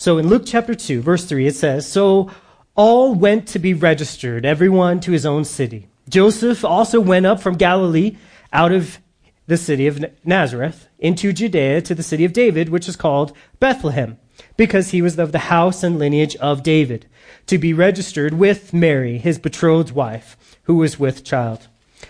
[0.00, 2.30] So in Luke chapter 2, verse 3, it says, So
[2.76, 5.88] all went to be registered, everyone to his own city.
[6.08, 8.16] Joseph also went up from Galilee
[8.52, 9.00] out of
[9.48, 14.18] the city of Nazareth into Judea to the city of David, which is called Bethlehem,
[14.56, 17.06] because he was of the house and lineage of David,
[17.48, 21.66] to be registered with Mary, his betrothed wife, who was with child.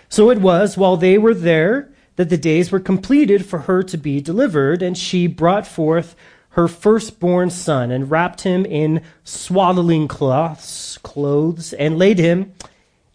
[0.09, 3.97] So it was while they were there that the days were completed for her to
[3.97, 6.15] be delivered, and she brought forth
[6.59, 12.53] her firstborn son and wrapped him in swaddling cloths, clothes, and laid him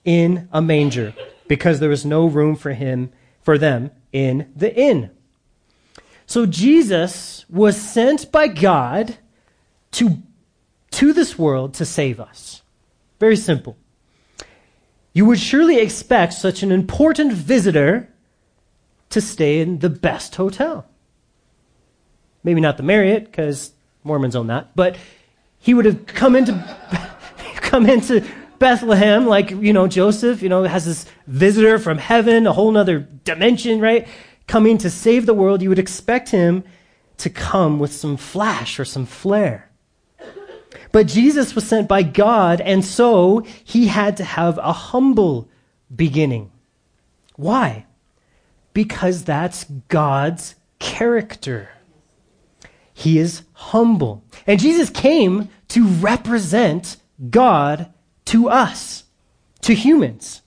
[0.03, 1.13] in a manger,
[1.47, 5.11] because there was no room for him for them in the inn.
[6.25, 9.19] So Jesus was sent by God
[9.93, 10.23] to,
[10.93, 12.63] to this world to save us.
[13.21, 13.77] Very simple.
[15.13, 18.09] You would surely expect such an important visitor
[19.11, 20.87] to stay in the best hotel.
[22.45, 23.73] Maybe not the Marriott, because
[24.05, 24.97] Mormons own that, but
[25.59, 26.53] he would have come into
[27.57, 28.25] come into
[28.59, 33.01] Bethlehem, like you know Joseph, you know has this visitor from heaven, a whole other
[33.01, 34.07] dimension, right?
[34.47, 35.63] Coming to save the world.
[35.63, 36.65] You would expect him
[37.19, 39.71] to come with some flash or some flare.
[40.93, 45.49] But Jesus was sent by God, and so he had to have a humble
[45.95, 46.53] beginning.
[47.37, 47.87] Why?
[48.73, 51.71] Because that's God's character.
[52.95, 54.25] He is humble.
[54.47, 56.97] And Jesus came to represent
[57.29, 57.93] God
[58.27, 59.05] to us,
[59.63, 60.43] to humans.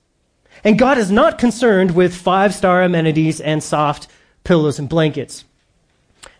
[0.64, 4.08] And God is not concerned with five star amenities and soft
[4.44, 5.44] pillows and blankets.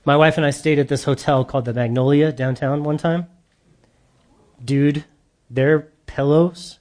[0.06, 3.28] My wife and I stayed at this hotel called the Magnolia downtown one time.
[4.64, 5.04] Dude,
[5.50, 6.80] their pillows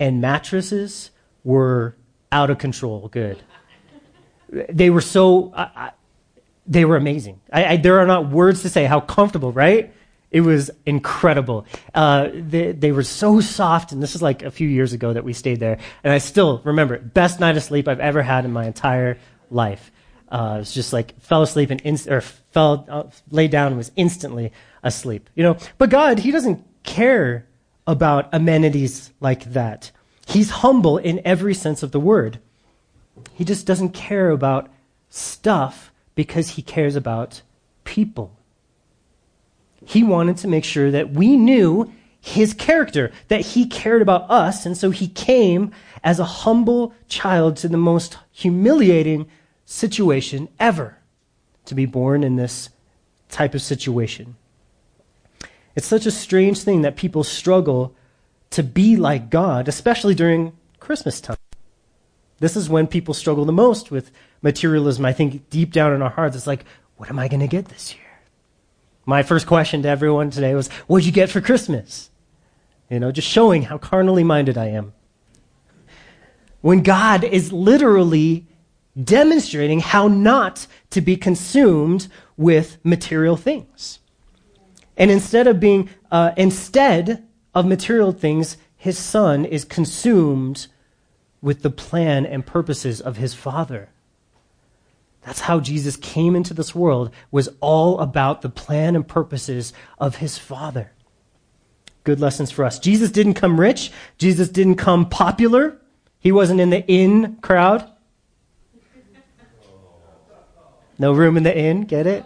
[0.00, 1.12] and mattresses
[1.44, 1.96] were
[2.32, 3.42] out of control good.
[4.48, 5.92] They were so, I,
[6.70, 7.40] they were amazing.
[7.52, 9.92] I, I, there are not words to say how comfortable, right?
[10.30, 11.66] It was incredible.
[11.92, 15.24] Uh, they, they, were so soft, and this is like a few years ago that
[15.24, 15.78] we stayed there.
[16.04, 17.12] And I still remember it.
[17.12, 19.18] Best night of sleep I've ever had in my entire
[19.50, 19.90] life.
[20.30, 23.76] Uh, it was just like fell asleep and inst- or fell uh, laid down and
[23.76, 24.52] was instantly
[24.84, 25.28] asleep.
[25.34, 27.48] You know, but God, He doesn't care
[27.84, 29.90] about amenities like that.
[30.28, 32.38] He's humble in every sense of the word.
[33.34, 34.70] He just doesn't care about
[35.08, 37.42] stuff because he cares about
[37.84, 38.36] people.
[39.84, 44.66] He wanted to make sure that we knew his character, that he cared about us,
[44.66, 45.72] and so he came
[46.04, 49.26] as a humble child to the most humiliating
[49.64, 50.98] situation ever
[51.64, 52.68] to be born in this
[53.30, 54.36] type of situation.
[55.74, 57.94] It's such a strange thing that people struggle
[58.50, 61.36] to be like God, especially during Christmas time.
[62.40, 64.10] This is when people struggle the most with
[64.42, 65.04] materialism.
[65.04, 66.64] I think deep down in our hearts, it's like,
[66.96, 68.04] what am I going to get this year?
[69.06, 72.10] My first question to everyone today was, what'd you get for Christmas?
[72.88, 74.92] You know, just showing how carnally minded I am.
[76.60, 78.46] When God is literally
[79.02, 84.00] demonstrating how not to be consumed with material things.
[84.96, 90.66] And instead of being, uh, instead of material things, his son is consumed
[91.42, 93.88] with the plan and purposes of his Father.
[95.22, 100.16] That's how Jesus came into this world, was all about the plan and purposes of
[100.16, 100.92] his Father.
[102.04, 102.78] Good lessons for us.
[102.78, 103.92] Jesus didn't come rich.
[104.16, 105.78] Jesus didn't come popular.
[106.18, 107.90] He wasn't in the in crowd.
[110.98, 112.24] No room in the inn, get it?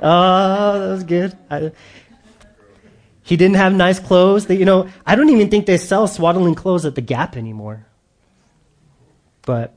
[0.00, 1.36] Oh, that was good.
[1.50, 1.72] I,
[3.22, 4.46] he didn't have nice clothes.
[4.46, 7.86] That, you know, I don't even think they sell swaddling clothes at the Gap anymore.
[9.48, 9.74] But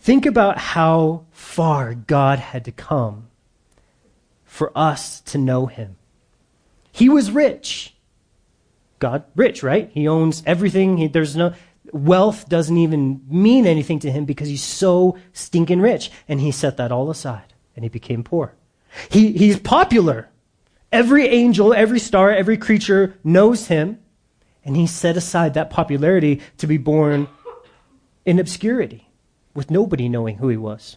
[0.00, 3.28] think about how far God had to come
[4.44, 5.94] for us to know him.
[6.90, 7.94] He was rich.
[8.98, 9.88] God, rich, right?
[9.94, 10.96] He owns everything.
[10.96, 11.54] He, there's no,
[11.92, 16.10] wealth doesn't even mean anything to him because he's so stinking rich.
[16.26, 18.56] And he set that all aside and he became poor.
[19.10, 20.28] He, he's popular.
[20.90, 24.00] Every angel, every star, every creature knows him.
[24.64, 27.28] And he set aside that popularity to be born
[28.24, 29.08] in obscurity,
[29.54, 30.96] with nobody knowing who he was.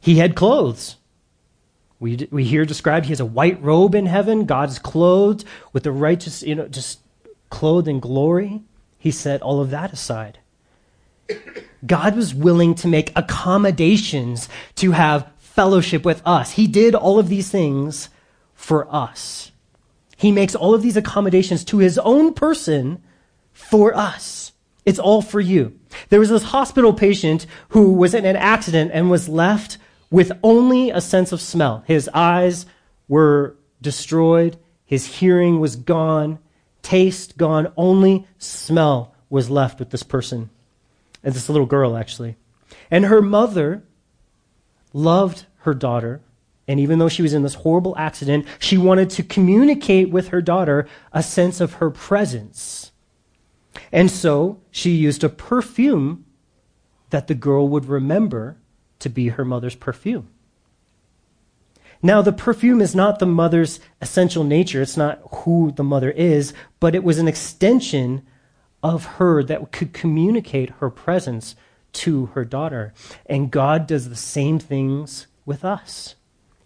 [0.00, 0.96] He had clothes.
[1.98, 4.46] We, we hear described he has a white robe in heaven.
[4.46, 7.00] God's clothed with the righteous, you know, just
[7.50, 8.62] clothed in glory.
[8.98, 10.38] He set all of that aside.
[11.86, 16.52] God was willing to make accommodations to have fellowship with us.
[16.52, 18.08] He did all of these things
[18.54, 19.52] for us.
[20.16, 23.02] He makes all of these accommodations to his own person
[23.52, 24.49] for us.
[24.84, 25.78] It's all for you.
[26.08, 29.78] There was this hospital patient who was in an accident and was left
[30.10, 31.84] with only a sense of smell.
[31.86, 32.66] His eyes
[33.08, 36.38] were destroyed, his hearing was gone,
[36.82, 40.50] taste gone, only smell was left with this person.
[41.22, 42.36] And this little girl, actually.
[42.90, 43.82] And her mother
[44.92, 46.22] loved her daughter.
[46.66, 50.40] And even though she was in this horrible accident, she wanted to communicate with her
[50.40, 52.89] daughter a sense of her presence.
[53.92, 56.24] And so she used a perfume
[57.10, 58.56] that the girl would remember
[59.00, 60.28] to be her mother's perfume.
[62.02, 64.80] Now, the perfume is not the mother's essential nature.
[64.80, 68.26] It's not who the mother is, but it was an extension
[68.82, 71.56] of her that could communicate her presence
[71.92, 72.94] to her daughter.
[73.26, 76.14] And God does the same things with us.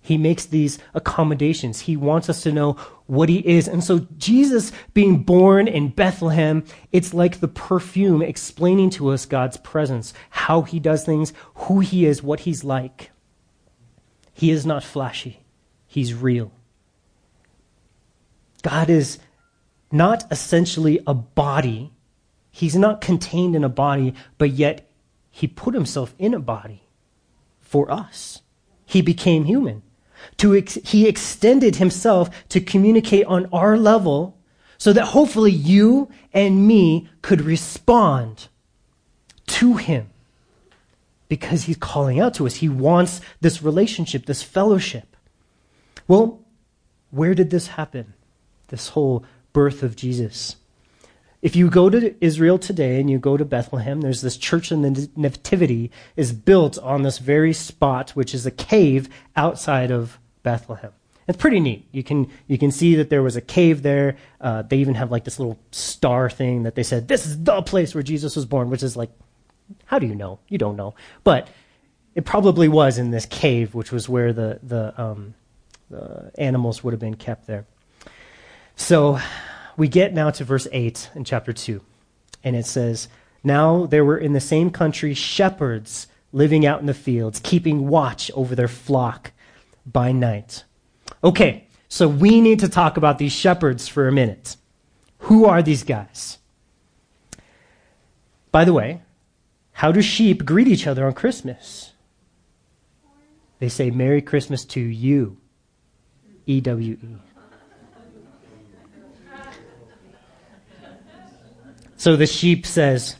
[0.04, 1.80] He makes these accommodations.
[1.80, 2.74] He wants us to know
[3.06, 3.66] what he is.
[3.66, 6.62] And so Jesus being born in Bethlehem,
[6.92, 12.04] it's like the perfume explaining to us God's presence, how he does things, who he
[12.04, 13.12] is, what he's like.
[14.34, 15.40] He is not flashy.
[15.86, 16.52] He's real.
[18.60, 19.18] God is
[19.90, 21.94] not essentially a body.
[22.50, 24.86] He's not contained in a body, but yet
[25.30, 26.82] he put himself in a body
[27.58, 28.42] for us.
[28.84, 29.82] He became human.
[30.38, 34.36] To ex- he extended himself to communicate on our level
[34.78, 38.48] so that hopefully you and me could respond
[39.46, 40.10] to him
[41.28, 42.56] because he's calling out to us.
[42.56, 45.16] He wants this relationship, this fellowship.
[46.06, 46.40] Well,
[47.10, 48.14] where did this happen?
[48.68, 50.56] This whole birth of Jesus.
[51.44, 54.80] If you go to Israel today and you go to Bethlehem, there's this church in
[54.80, 60.92] the Nativity is built on this very spot, which is a cave outside of Bethlehem.
[61.28, 61.86] It's pretty neat.
[61.92, 64.16] You can you can see that there was a cave there.
[64.40, 67.60] Uh, they even have like this little star thing that they said this is the
[67.60, 69.10] place where Jesus was born, which is like,
[69.84, 70.38] how do you know?
[70.48, 70.94] You don't know,
[71.24, 71.48] but
[72.14, 75.34] it probably was in this cave, which was where the the, um,
[75.90, 77.66] the animals would have been kept there.
[78.76, 79.20] So
[79.76, 81.80] we get now to verse 8 in chapter 2.
[82.42, 83.08] And it says,
[83.42, 88.30] Now there were in the same country shepherds living out in the fields, keeping watch
[88.34, 89.32] over their flock
[89.86, 90.64] by night.
[91.22, 94.56] Okay, so we need to talk about these shepherds for a minute.
[95.18, 96.38] Who are these guys?
[98.50, 99.02] By the way,
[99.72, 101.92] how do sheep greet each other on Christmas?
[103.58, 105.38] They say, Merry Christmas to you.
[106.46, 107.23] E W E.
[112.04, 113.16] So the sheep says,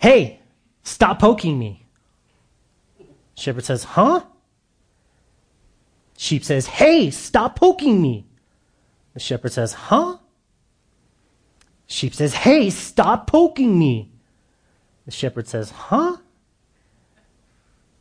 [0.00, 0.38] Hey,
[0.84, 1.84] stop poking me.
[3.34, 4.22] Shepherd says, Huh?
[6.16, 8.28] Sheep says, Hey, stop poking me.
[9.14, 10.18] The shepherd says, Huh?
[11.88, 14.12] Sheep says, Hey, stop poking me.
[15.06, 16.18] The shepherd says, Huh?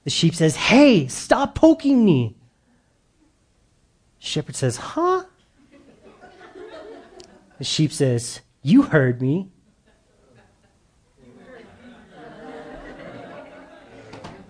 [0.04, 2.38] The sheep says, Hey, stop poking me.
[4.19, 5.24] Shepherd says, Huh?
[7.57, 9.48] The sheep says, you heard me.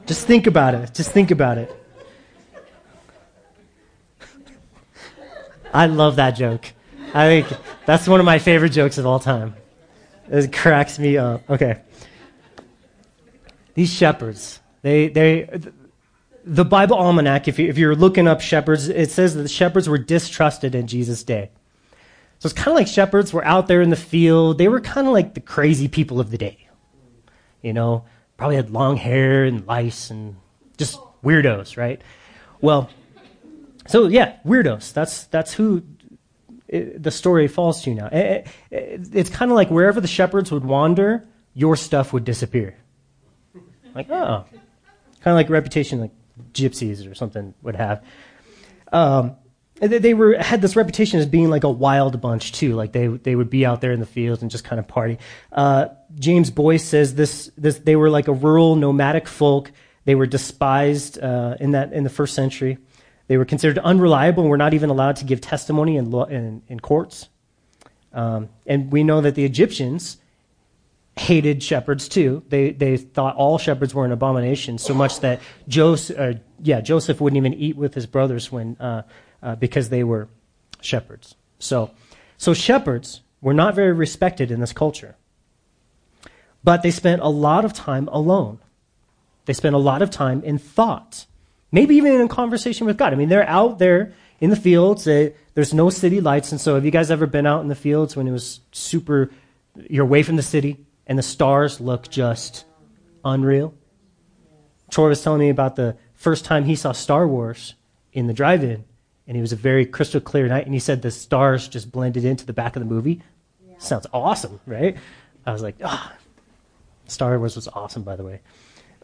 [0.07, 0.93] Just think about it.
[0.93, 1.75] Just think about it.
[5.71, 6.73] I love that joke.
[7.13, 9.55] I think that's one of my favorite jokes of all time.
[10.29, 11.47] It cracks me up.
[11.49, 11.81] Okay.
[13.75, 15.47] These shepherds, they, they,
[16.43, 19.87] the Bible Almanac, if, you, if you're looking up shepherds, it says that the shepherds
[19.87, 21.51] were distrusted in Jesus' day.
[22.39, 24.57] So it's kind of like shepherds were out there in the field.
[24.57, 26.67] They were kind of like the crazy people of the day.
[27.61, 28.05] You know,
[28.37, 30.35] probably had long hair and lice and
[30.77, 32.01] just weirdos, right?
[32.61, 32.89] Well,
[33.87, 34.93] so yeah, weirdos.
[34.93, 35.83] That's that's who
[36.67, 38.07] it, the story falls to now.
[38.07, 42.77] It, it, it's kind of like wherever the shepherds would wander, your stuff would disappear.
[43.95, 44.45] Like oh,
[45.21, 46.11] kind of like reputation like
[46.53, 48.03] gypsies or something would have.
[48.91, 49.35] Um,
[49.79, 52.73] they were had this reputation as being like a wild bunch too.
[52.73, 55.19] Like they they would be out there in the fields and just kind of party.
[55.51, 59.71] Uh, James Boice says this this they were like a rural nomadic folk.
[60.05, 62.77] They were despised uh, in that in the first century.
[63.27, 66.79] They were considered unreliable and were not even allowed to give testimony in in, in
[66.79, 67.29] courts.
[68.13, 70.17] Um, and we know that the Egyptians
[71.17, 72.43] hated shepherds too.
[72.49, 77.19] They they thought all shepherds were an abomination, so much that Joseph, uh, yeah, Joseph
[77.19, 79.03] wouldn't even eat with his brothers when uh,
[79.41, 80.27] uh, because they were
[80.81, 81.35] shepherds.
[81.59, 81.91] So,
[82.37, 85.15] so shepherds were not very respected in this culture.
[86.63, 88.59] But they spent a lot of time alone.
[89.45, 91.25] They spent a lot of time in thought,
[91.71, 93.13] maybe even in conversation with God.
[93.13, 95.05] I mean, they're out there in the fields.
[95.05, 96.51] They, there's no city lights.
[96.51, 99.31] And so, have you guys ever been out in the fields when it was super,
[99.89, 102.65] you're away from the city and the stars look just
[103.23, 103.73] unreal?
[104.89, 107.75] Troy was telling me about the first time he saw Star Wars
[108.11, 108.83] in the drive in
[109.27, 112.23] and it was a very crystal clear night, and he said the stars just blended
[112.23, 113.21] into the back of the movie.
[113.67, 113.77] Yeah.
[113.79, 114.97] Sounds awesome, right?
[115.45, 116.17] I was like, ah, oh.
[117.07, 118.41] Star Wars was awesome, by the way.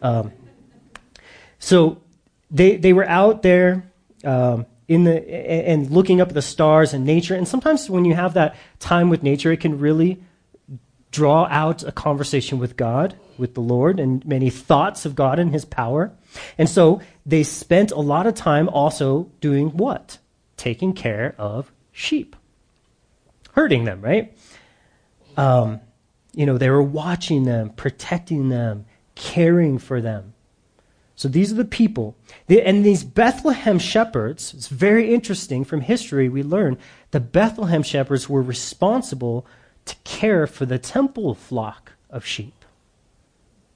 [0.02, 0.32] Um,
[1.60, 2.02] so
[2.52, 3.90] they they were out there
[4.26, 8.14] um, in the and looking up at the stars and nature, and sometimes when you
[8.14, 10.22] have that time with nature, it can really
[11.12, 15.52] draw out a conversation with God, with the Lord, and many thoughts of God and
[15.52, 16.12] His power.
[16.58, 20.18] And so they spent a lot of time also doing what?
[20.58, 22.36] Taking care of sheep,
[23.52, 24.36] herding them, right?
[25.38, 25.80] Um,
[26.34, 28.86] you know, they were watching them, protecting them,
[29.16, 30.34] caring for them.
[31.16, 32.16] So these are the people.
[32.50, 36.78] And these Bethlehem shepherds, it's very interesting from history, we learn
[37.12, 39.46] the Bethlehem shepherds were responsible
[39.86, 42.66] to care for the temple flock of sheep,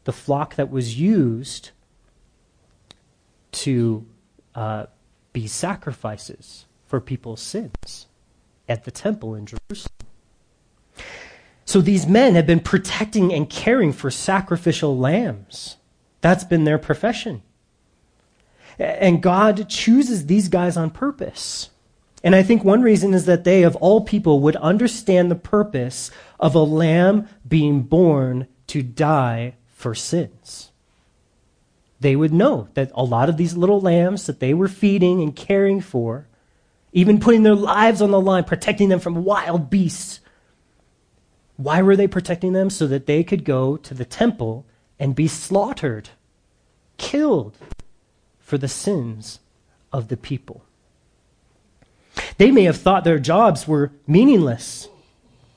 [0.05, 1.71] the flock that was used
[3.63, 4.05] to
[4.55, 4.85] uh,
[5.33, 8.07] be sacrifices for people's sins
[8.67, 9.93] at the temple in Jerusalem.
[11.65, 15.77] So these men have been protecting and caring for sacrificial lambs.
[16.21, 17.43] That's been their profession.
[18.79, 21.69] And God chooses these guys on purpose.
[22.23, 26.09] And I think one reason is that they, of all people, would understand the purpose
[26.39, 30.71] of a lamb being born to die for sins.
[31.99, 35.35] They would know that a lot of these little lambs that they were feeding and
[35.35, 36.27] caring for,
[36.93, 40.19] even putting their lives on the line, protecting them from wild beasts,
[41.57, 42.69] why were they protecting them?
[42.69, 44.65] So that they could go to the temple
[44.99, 46.09] and be slaughtered,
[46.97, 47.57] killed
[48.39, 49.39] for the sins
[49.91, 50.63] of the people.
[52.37, 54.87] They may have thought their jobs were meaningless,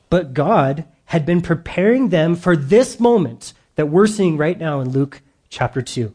[0.08, 4.90] but God had been preparing them for this moment that we're seeing right now in
[4.90, 6.14] Luke chapter 2.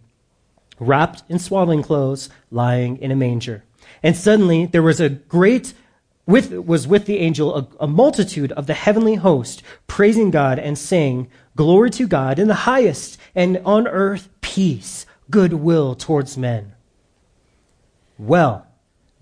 [0.81, 3.63] wrapped in swaddling clothes, lying in a manger.
[4.03, 5.73] And suddenly there was a great
[6.25, 10.77] with was with the angel a, a, multitude of the heavenly host praising God and
[10.77, 16.73] saying, Glory to God in the highest, and on earth peace, goodwill towards men.
[18.17, 18.67] Well,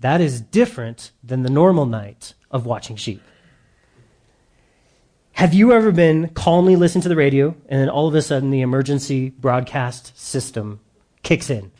[0.00, 3.22] that is different than the normal night of watching sheep.
[5.32, 8.50] Have you ever been calmly listening to the radio and then all of a sudden
[8.50, 10.80] the emergency broadcast system
[11.22, 11.70] kicks in.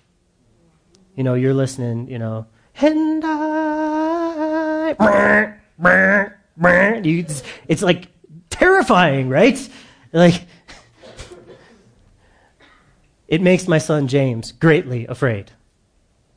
[1.16, 2.46] You know, you're listening, you know,
[2.80, 4.94] and I,
[7.04, 8.08] it's, it's like
[8.48, 9.68] terrifying, right?
[10.12, 10.44] Like,
[13.28, 15.50] it makes my son James greatly afraid,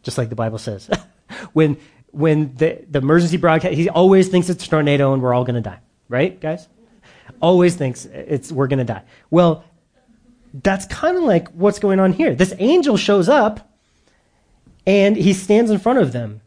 [0.02, 0.90] just like the Bible says.
[1.54, 1.78] when
[2.12, 5.56] when the, the emergency broadcast, he always thinks it's a tornado and we're all going
[5.56, 6.68] to die, right, guys?
[7.42, 9.02] Always thinks it's we're going to die.
[9.32, 9.66] Well,
[10.54, 12.36] that's kind of like what's going on here.
[12.36, 13.76] This angel shows up
[14.86, 16.42] and he stands in front of them.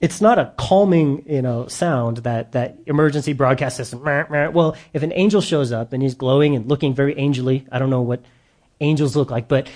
[0.00, 4.02] It's not a calming, you know, sound that that emergency broadcast system.
[4.02, 7.90] Well, if an angel shows up and he's glowing and looking very angelly, I don't
[7.90, 8.22] know what
[8.80, 9.68] angels look like, but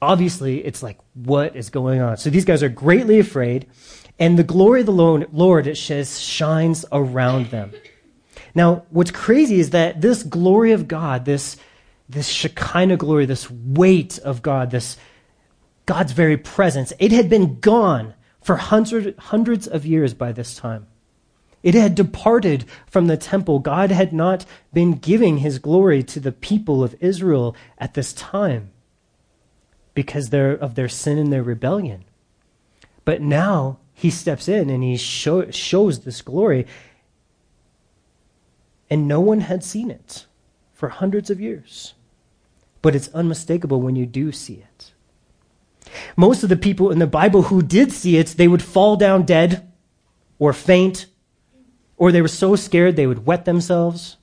[0.00, 2.16] obviously it's like what is going on.
[2.18, 3.66] So these guys are greatly afraid,
[4.18, 7.72] and the glory of the Lord it says shines around them.
[8.54, 11.56] Now, what's crazy is that this glory of God, this
[12.08, 14.96] this Shekinah glory, this weight of God, this
[15.86, 20.86] God's very presence, it had been gone for hundred, hundreds of years by this time.
[21.62, 23.58] It had departed from the temple.
[23.58, 28.70] God had not been giving his glory to the people of Israel at this time
[29.94, 32.04] because of their sin and their rebellion.
[33.04, 36.66] But now he steps in and he show, shows this glory,
[38.90, 40.26] and no one had seen it
[40.76, 41.94] for hundreds of years
[42.86, 44.92] but it's unmistakable when you do see it.
[46.16, 49.24] Most of the people in the Bible who did see it, they would fall down
[49.24, 49.72] dead
[50.38, 51.06] or faint,
[51.96, 54.18] or they were so scared they would wet themselves.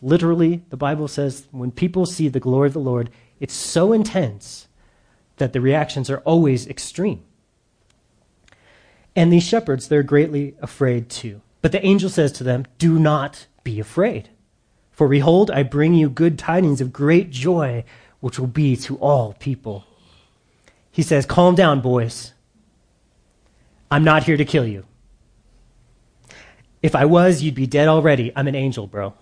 [0.00, 4.66] Literally, the Bible says when people see the glory of the Lord, it's so intense
[5.36, 7.22] that the reactions are always extreme.
[9.14, 11.42] And these shepherds, they're greatly afraid too.
[11.60, 14.30] But the angel says to them, Do not be afraid.
[14.94, 17.84] For behold, I bring you good tidings of great joy,
[18.20, 19.84] which will be to all people.
[20.90, 22.32] He says, Calm down, boys.
[23.90, 24.86] I'm not here to kill you.
[26.80, 28.32] If I was, you'd be dead already.
[28.36, 29.14] I'm an angel, bro.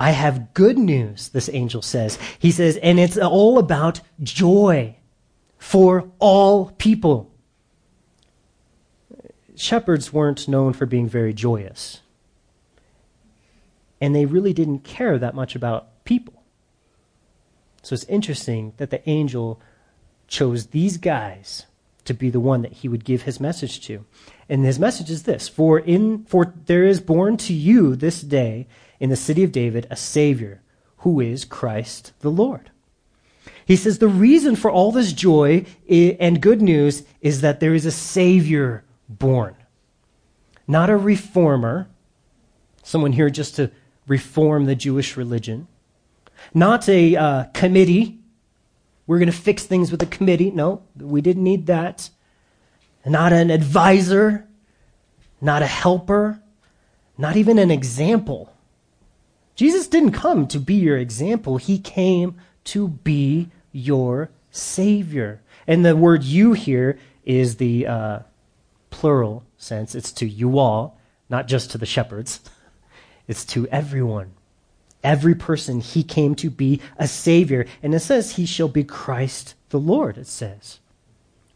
[0.00, 2.18] I have good news, this angel says.
[2.38, 4.96] He says, and it's all about joy
[5.58, 7.30] for all people.
[9.56, 12.00] Shepherds weren't known for being very joyous.
[14.00, 16.42] And they really didn't care that much about people.
[17.82, 19.60] So it's interesting that the angel
[20.26, 21.66] chose these guys
[22.04, 24.04] to be the one that he would give his message to.
[24.48, 28.66] And his message is this For in for there is born to you this day
[29.00, 30.62] in the city of David a Savior,
[30.98, 32.70] who is Christ the Lord.
[33.66, 37.86] He says the reason for all this joy and good news is that there is
[37.86, 39.56] a Savior born.
[40.66, 41.88] Not a reformer,
[42.82, 43.70] someone here just to
[44.06, 45.66] reform the Jewish religion.
[46.52, 48.18] Not a uh, committee.
[49.06, 50.50] We're going to fix things with a committee.
[50.50, 52.10] No, we didn't need that.
[53.06, 54.46] Not an advisor.
[55.40, 56.40] Not a helper.
[57.16, 58.54] Not even an example.
[59.54, 65.42] Jesus didn't come to be your example, he came to be your Savior.
[65.66, 68.18] And the word you here is the uh,
[68.90, 69.94] plural sense.
[69.94, 72.40] It's to you all, not just to the shepherds,
[73.26, 74.32] it's to everyone.
[75.02, 77.66] Every person, he came to be a Savior.
[77.82, 80.80] And it says, He shall be Christ the Lord, it says.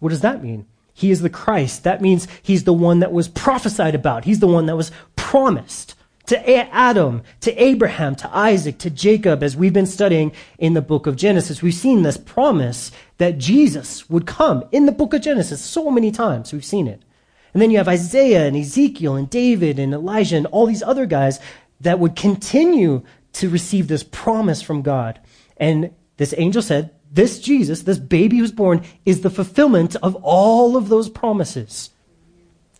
[0.00, 0.66] What does that mean?
[0.92, 1.84] He is the Christ.
[1.84, 4.24] That means he's the one that was prophesied about.
[4.24, 5.94] He's the one that was promised
[6.26, 11.06] to Adam, to Abraham, to Isaac, to Jacob, as we've been studying in the book
[11.06, 11.62] of Genesis.
[11.62, 16.10] We've seen this promise that Jesus would come in the book of Genesis so many
[16.10, 16.52] times.
[16.52, 17.02] We've seen it.
[17.52, 21.06] And then you have Isaiah and Ezekiel and David and Elijah and all these other
[21.06, 21.40] guys
[21.80, 23.02] that would continue
[23.34, 25.20] to receive this promise from God.
[25.56, 30.76] And this angel said, This Jesus, this baby who's born, is the fulfillment of all
[30.76, 31.90] of those promises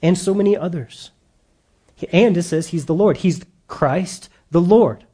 [0.03, 1.11] and so many others.
[2.13, 3.19] And it says he's the Lord.
[3.19, 5.05] He's Christ the Lord.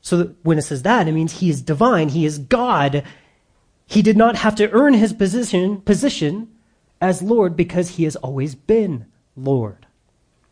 [0.00, 2.10] So when it says that, it means he is divine.
[2.10, 3.02] He is God.
[3.86, 6.48] He did not have to earn his position, position
[7.00, 9.06] as Lord because he has always been
[9.36, 9.86] Lord.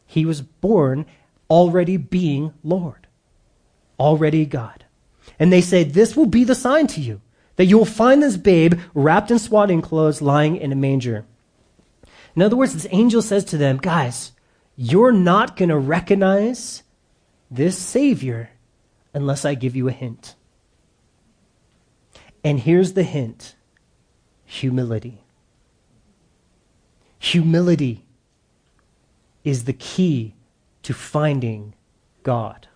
[0.06, 1.06] He was born
[1.50, 3.06] already being Lord,
[3.98, 4.84] already God.
[5.38, 7.20] And they say, This will be the sign to you
[7.56, 11.24] that you will find this babe wrapped in swaddling clothes lying in a manger.
[12.34, 14.32] In other words, this angel says to them, Guys,
[14.76, 16.82] you're not going to recognize
[17.50, 18.50] this Savior
[19.14, 20.34] unless I give you a hint.
[22.44, 23.56] And here's the hint
[24.44, 25.25] humility.
[27.32, 28.04] Humility
[29.42, 30.36] is the key
[30.84, 31.74] to finding
[32.22, 32.68] God,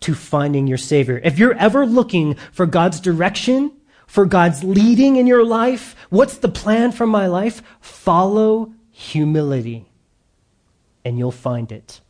[0.00, 1.18] to finding your Savior.
[1.24, 3.72] If you're ever looking for God's direction,
[4.06, 7.62] for God's leading in your life, what's the plan for my life?
[7.80, 9.86] Follow humility
[11.02, 12.02] and you'll find it.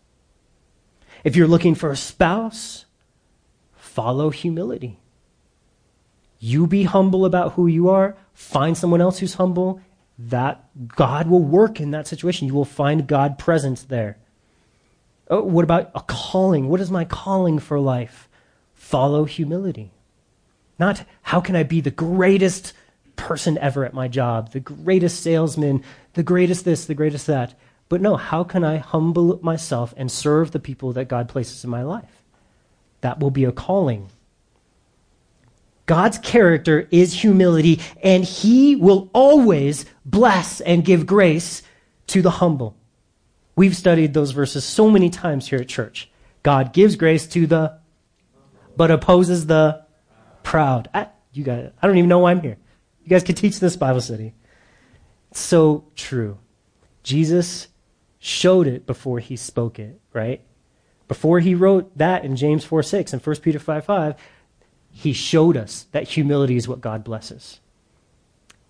[1.23, 2.87] If you're looking for a spouse,
[3.77, 4.99] follow humility.
[6.41, 9.81] You be humble about who you are, find someone else who's humble,
[10.19, 12.49] that God will work in that situation.
[12.49, 14.19] You will find God present there.
[15.31, 16.69] Oh, what about a calling?
[16.69, 18.29] What is my calling for life?
[18.75, 19.93] Follow humility.
[20.79, 22.73] Not how can I be the greatest
[23.17, 27.55] person ever at my job, the greatest salesman, the greatest this, the greatest that.
[27.89, 31.71] But no, how can I humble myself and serve the people that God places in
[31.71, 32.23] my life?
[33.01, 34.09] That will be a calling.
[35.89, 41.63] God's character is humility, and He will always bless and give grace
[42.09, 42.77] to the humble.
[43.57, 46.11] We've studied those verses so many times here at church.
[46.43, 47.79] God gives grace to the,
[48.77, 49.87] but opposes the
[50.43, 50.91] proud.
[50.93, 52.59] I, you guys, I don't even know why I'm here.
[53.03, 54.35] You guys can teach this Bible study.
[55.31, 56.39] It's so true.
[57.03, 57.69] Jesus
[58.19, 60.43] showed it before he spoke it, right?
[61.09, 64.15] Before he wrote that in James 4 6 and 1 Peter 5 5,
[64.99, 67.61] he showed us that humility is what God blesses.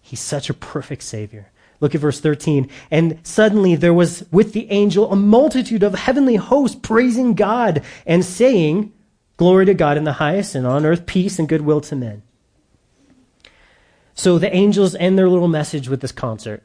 [0.03, 1.51] He's such a perfect Savior.
[1.81, 2.69] Look at verse 13.
[2.91, 8.23] And suddenly there was with the angel a multitude of heavenly hosts praising God and
[8.23, 8.93] saying,
[9.39, 12.23] Glory to God in the highest, and on earth peace and goodwill to men.
[14.13, 16.63] So the angels end their little message with this concert.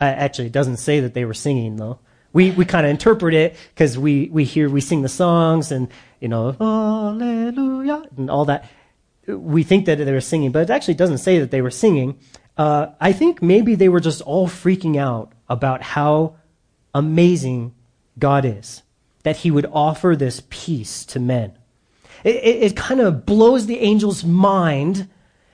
[0.00, 1.98] Uh, actually, it doesn't say that they were singing, though.
[2.34, 5.88] We, we kind of interpret it because we, we hear, we sing the songs and,
[6.20, 8.68] you know, hallelujah, and all that.
[9.26, 12.18] We think that they were singing, but it actually doesn't say that they were singing.
[12.58, 16.36] Uh, I think maybe they were just all freaking out about how
[16.92, 17.74] amazing
[18.18, 18.82] God is,
[19.22, 21.56] that he would offer this peace to men.
[22.24, 25.08] It, it, it kind of blows the angel's mind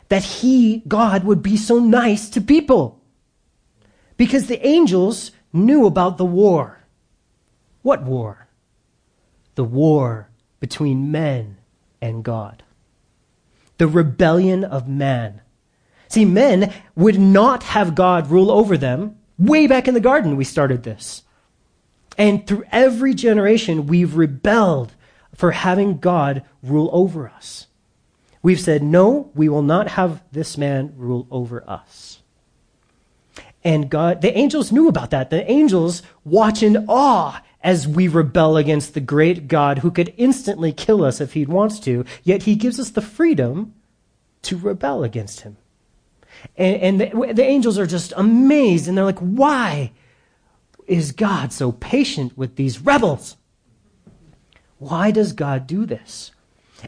[0.08, 3.02] that he, God, would be so nice to people.
[4.16, 6.80] Because the angels knew about the war.
[7.82, 8.48] What war?
[9.54, 10.28] The war
[10.60, 11.56] between men
[12.00, 12.62] and God.
[13.78, 15.40] The rebellion of man.
[16.08, 19.16] See, men would not have God rule over them.
[19.38, 21.22] Way back in the garden, we started this.
[22.18, 24.92] And through every generation, we've rebelled
[25.34, 27.68] for having God rule over us.
[28.42, 32.19] We've said, no, we will not have this man rule over us.
[33.62, 35.30] And God, the angels knew about that.
[35.30, 40.72] The angels watch in awe as we rebel against the great God who could instantly
[40.72, 43.74] kill us if he wants to, yet he gives us the freedom
[44.42, 45.58] to rebel against him.
[46.56, 49.92] And, and the, the angels are just amazed and they're like, why
[50.86, 53.36] is God so patient with these rebels?
[54.78, 56.30] Why does God do this?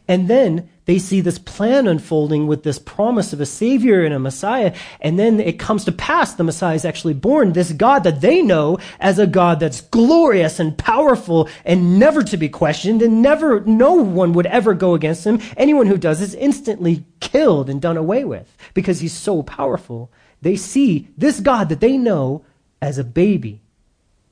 [0.08, 4.18] And then they see this plan unfolding with this promise of a Savior and a
[4.18, 4.74] Messiah.
[5.00, 7.52] And then it comes to pass the Messiah is actually born.
[7.52, 12.36] This God that they know as a God that's glorious and powerful and never to
[12.36, 15.40] be questioned and never, no one would ever go against him.
[15.56, 20.10] Anyone who does is instantly killed and done away with because he's so powerful.
[20.40, 22.44] They see this God that they know
[22.80, 23.60] as a baby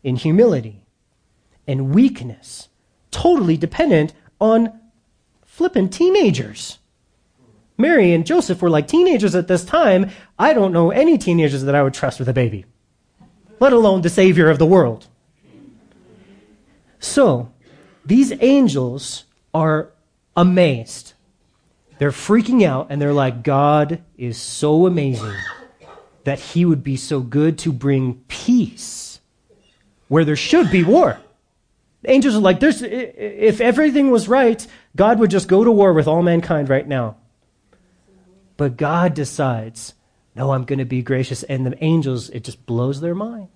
[0.03, 0.83] in humility
[1.69, 2.69] and weakness,
[3.13, 4.81] totally dependent on
[5.61, 6.79] flippin' teenagers.
[7.77, 10.09] Mary and Joseph were like teenagers at this time.
[10.39, 12.65] I don't know any teenagers that I would trust with a baby,
[13.59, 15.07] let alone the Savior of the world.
[16.99, 17.53] So,
[18.07, 19.91] these angels are
[20.35, 21.13] amazed.
[21.99, 25.37] They're freaking out and they're like, God is so amazing
[26.25, 29.21] that he would be so good to bring peace
[30.09, 31.21] where there should be war.
[32.01, 35.93] The angels are like, There's, if everything was right, God would just go to war
[35.93, 37.17] with all mankind right now.
[38.57, 39.95] But God decides,
[40.35, 41.43] no, I'm going to be gracious.
[41.45, 43.49] And the angels, it just blows their mind.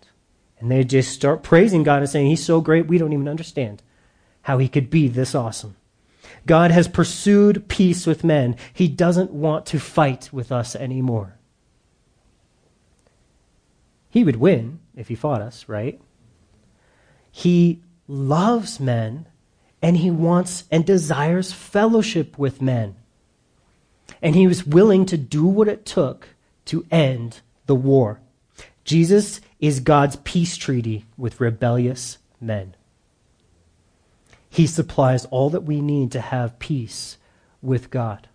[0.59, 3.83] And they just start praising God and saying, He's so great, we don't even understand
[4.42, 5.77] how He could be this awesome.
[6.47, 8.57] God has pursued peace with men.
[8.73, 11.37] He doesn't want to fight with us anymore.
[14.09, 16.01] He would win if He fought us, right?
[17.31, 19.27] He loves men
[19.85, 22.97] and he wants and desires fellowship with men.
[24.23, 26.29] And he was willing to do what it took
[26.64, 28.23] to end the war.
[28.85, 32.75] Jesus is God's peace treaty with rebellious men.
[34.49, 37.18] He supplies all that we need to have peace
[37.61, 38.27] with God.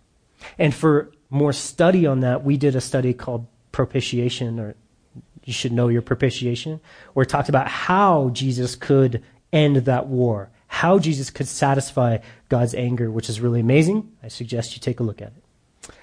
[0.56, 4.76] And for more study on that, we did a study called propitiation, or
[5.44, 6.78] you should know your propitiation,
[7.14, 12.76] where it talked about how Jesus could end that war how Jesus could satisfy God's
[12.76, 14.12] anger, which is really amazing.
[14.22, 15.94] I suggest you take a look at it.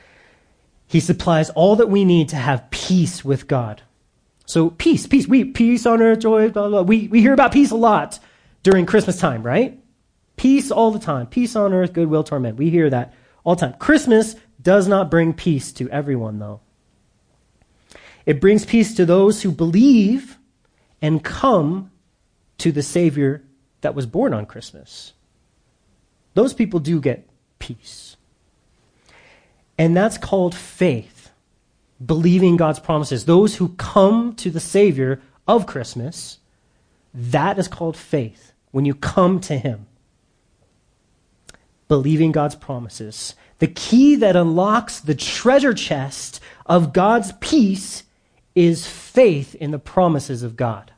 [0.87, 3.81] He supplies all that we need to have peace with God.
[4.45, 6.81] So peace, peace, we peace on earth, joy, blah, blah.
[6.81, 8.19] We we hear about peace a lot
[8.61, 9.79] during Christmas time, right?
[10.35, 11.27] Peace all the time.
[11.27, 12.57] Peace on earth, goodwill toward men.
[12.57, 13.13] We hear that
[13.45, 13.79] all the time.
[13.79, 16.59] Christmas does not bring peace to everyone, though.
[18.25, 20.37] It brings peace to those who believe
[21.01, 21.89] and come
[22.57, 23.46] to the Savior
[23.87, 25.13] that was born on Christmas.
[26.33, 27.25] Those people do get
[27.57, 28.17] peace.
[29.77, 31.31] And that's called faith,
[32.05, 33.23] believing God's promises.
[33.23, 36.39] Those who come to the Savior of Christmas,
[37.13, 39.85] that is called faith, when you come to Him.
[41.87, 43.35] Believing God's promises.
[43.59, 48.03] The key that unlocks the treasure chest of God's peace
[48.53, 50.91] is faith in the promises of God.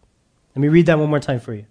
[0.55, 1.67] Let me read that one more time for you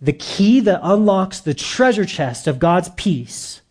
[0.00, 3.62] the key that unlocks the treasure chest of God's peace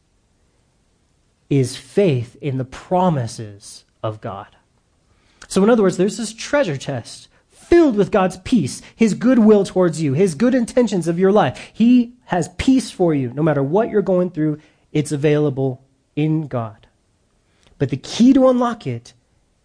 [1.50, 4.48] is faith in the promises of God.
[5.48, 10.02] So, in other words, there's this treasure chest filled with God's peace, His goodwill towards
[10.02, 11.72] you, His good intentions of your life.
[11.74, 13.32] He has peace for you.
[13.34, 14.60] No matter what you're going through,
[14.92, 15.84] it's available
[16.16, 16.88] in God.
[17.78, 19.14] But the key to unlock it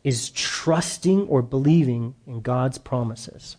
[0.03, 3.57] is trusting or believing in God's promises.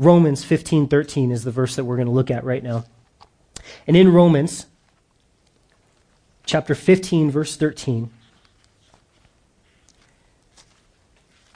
[0.00, 2.86] Romans 15:13 is the verse that we're going to look at right now.
[3.86, 4.64] And in Romans
[6.46, 8.10] chapter 15 verse 13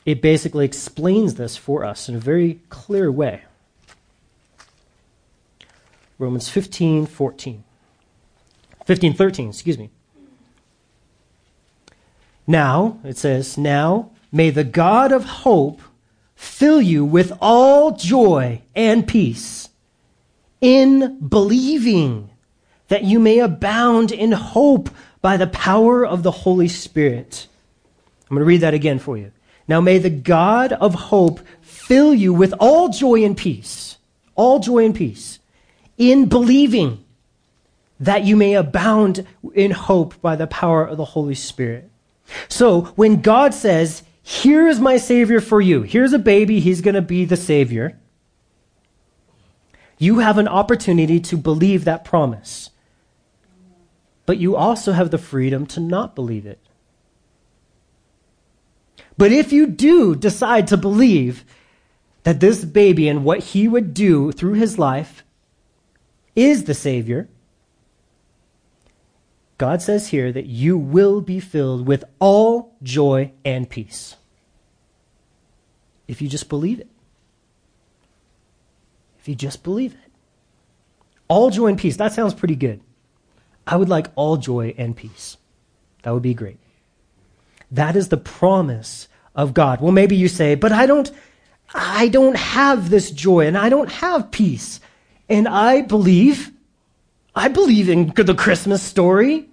[0.05, 3.45] it basically explains this for us in a very clear way.
[6.19, 7.65] Romans 15, 14.
[8.85, 9.89] 15, 13, excuse me.
[12.47, 15.81] Now, it says, now may the God of hope
[16.35, 19.69] fill you with all joy and peace
[20.61, 22.31] in believing
[22.89, 27.47] that you may abound in hope by the power of the Holy Spirit.
[28.23, 29.33] I'm going to read that again for you.
[29.67, 33.97] Now may the God of hope fill you with all joy and peace,
[34.35, 35.39] all joy and peace,
[35.97, 37.05] in believing
[38.01, 41.89] that you may abound in hope by the power of the Holy Spirit.
[42.49, 46.95] So when God says, here is my Savior for you, here's a baby, he's going
[46.95, 48.01] to be the Savior,
[49.99, 52.71] you have an opportunity to believe that promise.
[54.25, 56.59] But you also have the freedom to not believe it.
[59.19, 61.45] But if you do decide to believe
[62.23, 65.23] that this baby and what he would do through his life
[66.35, 67.29] is the Savior,
[69.57, 74.17] God says here that you will be filled with all joy and peace.
[76.09, 76.89] If you just believe it.
[79.21, 80.13] If you just believe it.
[81.29, 81.97] All joy and peace.
[81.97, 82.81] That sounds pretty good.
[83.67, 85.37] I would like all joy and peace.
[86.03, 86.59] That would be great.
[87.71, 89.81] That is the promise of God.
[89.81, 91.11] Well, maybe you say, but I don't,
[91.73, 94.81] I don't have this joy and I don't have peace.
[95.29, 96.53] And I believe,
[97.35, 99.49] I believe in the Christmas story.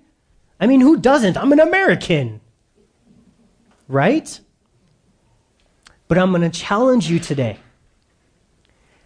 [0.60, 1.38] I mean, who doesn't?
[1.38, 2.42] I'm an American.
[3.88, 4.40] Right?
[6.08, 7.58] But I'm going to challenge you today.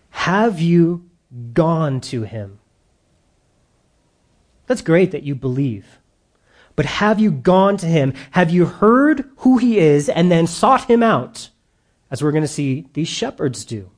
[0.10, 1.10] Have you
[1.54, 2.60] gone to him?
[4.68, 6.00] That's great that you believe.
[6.76, 8.14] But have you gone to him?
[8.32, 11.50] Have you heard who he is and then sought him out?
[12.12, 13.90] As we're going to see these shepherds do.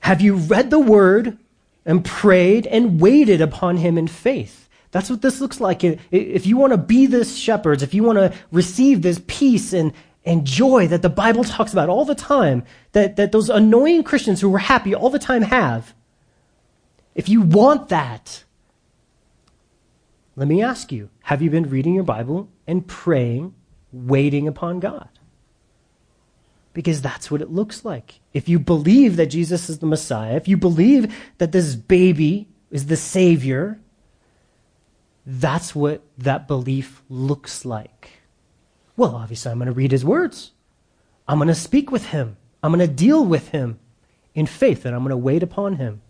[0.00, 1.38] Have you read the word
[1.86, 4.68] and prayed and waited upon him in faith?
[4.90, 5.82] That's what this looks like.
[5.84, 9.92] If you want to be this shepherds, if you want to receive this peace and,
[10.24, 14.40] and joy that the Bible talks about all the time, that, that those annoying Christians
[14.40, 15.94] who were happy all the time have,
[17.14, 18.44] if you want that,
[20.34, 23.54] let me ask you have you been reading your Bible and praying,
[23.92, 25.08] waiting upon God?
[26.76, 28.20] Because that's what it looks like.
[28.34, 32.84] If you believe that Jesus is the Messiah, if you believe that this baby is
[32.84, 33.80] the Savior,
[35.24, 38.10] that's what that belief looks like.
[38.94, 40.52] Well, obviously, I'm going to read his words.
[41.26, 42.36] I'm going to speak with him.
[42.62, 43.78] I'm going to deal with him
[44.34, 46.02] in faith, and I'm going to wait upon him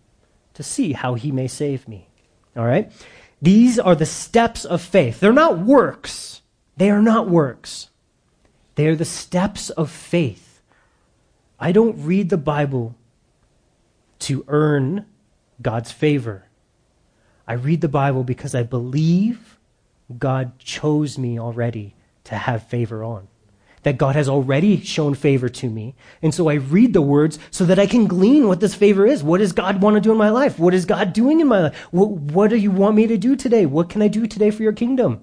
[0.55, 2.09] to see how he may save me.
[2.57, 2.90] All right?
[3.40, 5.20] These are the steps of faith.
[5.20, 6.42] They're not works.
[6.76, 7.90] They are not works.
[8.74, 10.45] They are the steps of faith.
[11.58, 12.94] I don't read the Bible
[14.20, 15.06] to earn
[15.62, 16.46] God's favor.
[17.46, 19.58] I read the Bible because I believe
[20.18, 23.28] God chose me already to have favor on
[23.86, 25.94] that God has already shown favor to me.
[26.20, 29.22] And so I read the words so that I can glean what this favor is.
[29.22, 30.58] What does God want to do in my life?
[30.58, 31.86] What is God doing in my life?
[31.92, 33.64] What, what do you want me to do today?
[33.64, 35.22] What can I do today for your kingdom?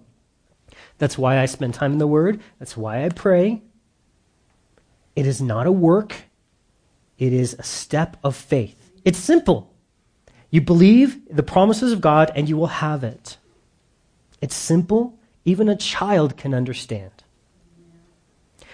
[0.98, 2.40] That's why I spend time in the Word.
[2.58, 3.64] That's why I pray.
[5.16, 6.16] It is not a work,
[7.18, 8.92] it is a step of faith.
[9.06, 9.74] It's simple.
[10.50, 13.38] You believe the promises of God and you will have it.
[14.42, 15.18] It's simple.
[15.46, 17.12] Even a child can understand.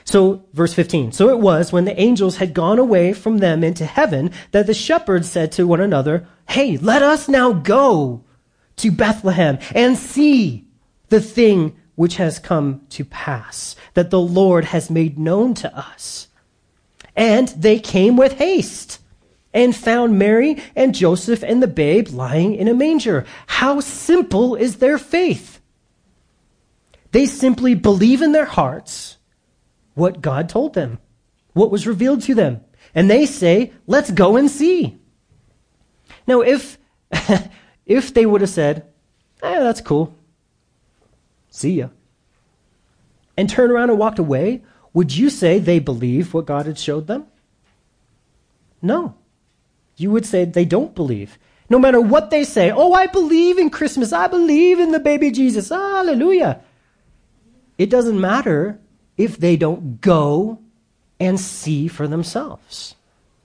[0.04, 1.12] So, verse 15.
[1.12, 4.74] So it was when the angels had gone away from them into heaven that the
[4.74, 8.24] shepherds said to one another, Hey, let us now go
[8.78, 10.68] to Bethlehem and see
[11.10, 16.29] the thing which has come to pass, that the Lord has made known to us.
[17.20, 19.02] And they came with haste
[19.54, 23.26] and found Mary and Joseph and the babe lying in a manger.
[23.46, 25.60] How simple is their faith?
[27.12, 29.18] They simply believe in their hearts
[29.96, 31.00] what God told them,
[31.52, 32.62] what was revealed to them.
[32.96, 34.98] And they say, let's go and see.
[36.26, 36.78] Now, if,
[37.86, 38.86] if they would have said,
[39.44, 40.16] eh, that's cool,
[41.50, 41.90] see ya,
[43.36, 44.62] and turned around and walked away,
[44.94, 47.28] would you say they believe what God had showed them?
[48.82, 49.16] No.
[49.98, 51.38] You would say they don't believe.
[51.70, 55.30] No matter what they say, oh, I believe in Christmas, I believe in the baby
[55.30, 56.62] Jesus, hallelujah.
[57.78, 58.80] It doesn't matter
[59.18, 60.60] if they don't go
[61.20, 62.96] and see for themselves.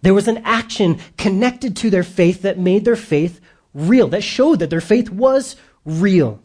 [0.02, 3.40] There was an action connected to their faith that made their faith
[3.74, 6.40] real, that showed that their faith was real.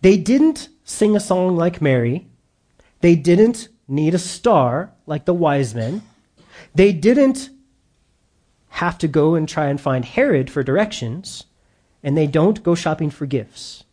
[0.00, 2.26] They didn't sing a song like Mary.
[3.00, 6.02] They didn't need a star like the wise men.
[6.74, 7.50] They didn't
[8.70, 11.44] have to go and try and find Herod for directions.
[12.02, 13.84] And they don't go shopping for gifts.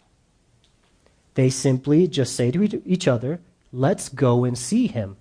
[1.34, 3.40] They simply just say to each other,
[3.72, 5.18] Let's go and see him.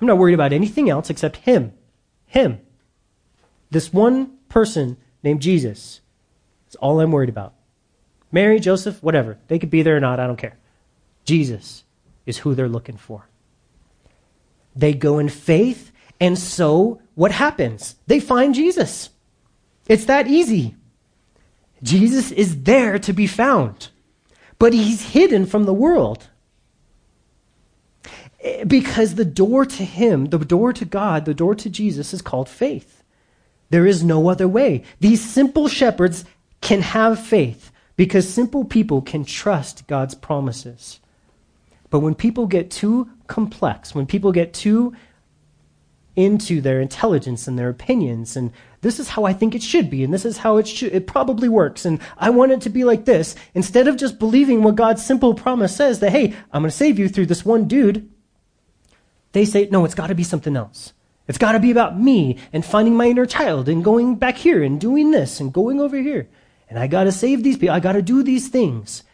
[0.00, 1.72] I'm not worried about anything else except him.
[2.26, 2.60] Him.
[3.70, 6.00] This one person named Jesus.
[6.66, 7.54] That's all I'm worried about.
[8.30, 9.38] Mary, Joseph, whatever.
[9.48, 10.20] They could be there or not.
[10.20, 10.56] I don't care.
[11.24, 11.82] Jesus.
[12.28, 13.26] Is who they're looking for.
[14.76, 17.96] They go in faith, and so what happens?
[18.06, 19.10] They find Jesus.
[19.88, 20.76] It's that easy.
[21.82, 23.88] Jesus is there to be found,
[24.58, 26.28] but he's hidden from the world.
[28.66, 32.48] Because the door to him, the door to God, the door to Jesus is called
[32.48, 33.02] faith.
[33.70, 34.84] There is no other way.
[35.00, 36.24] These simple shepherds
[36.60, 41.00] can have faith because simple people can trust God's promises.
[41.90, 44.94] But when people get too complex, when people get too
[46.18, 50.02] into their intelligence and their opinions and this is how I think it should be
[50.02, 52.82] and this is how it should it probably works and I want it to be
[52.82, 56.70] like this instead of just believing what God's simple promise says that hey I'm going
[56.72, 58.10] to save you through this one dude
[59.30, 60.92] they say no it's got to be something else.
[61.28, 64.62] It's got to be about me and finding my inner child and going back here
[64.62, 66.28] and doing this and going over here.
[66.70, 69.04] And I got to save these people I got to do these things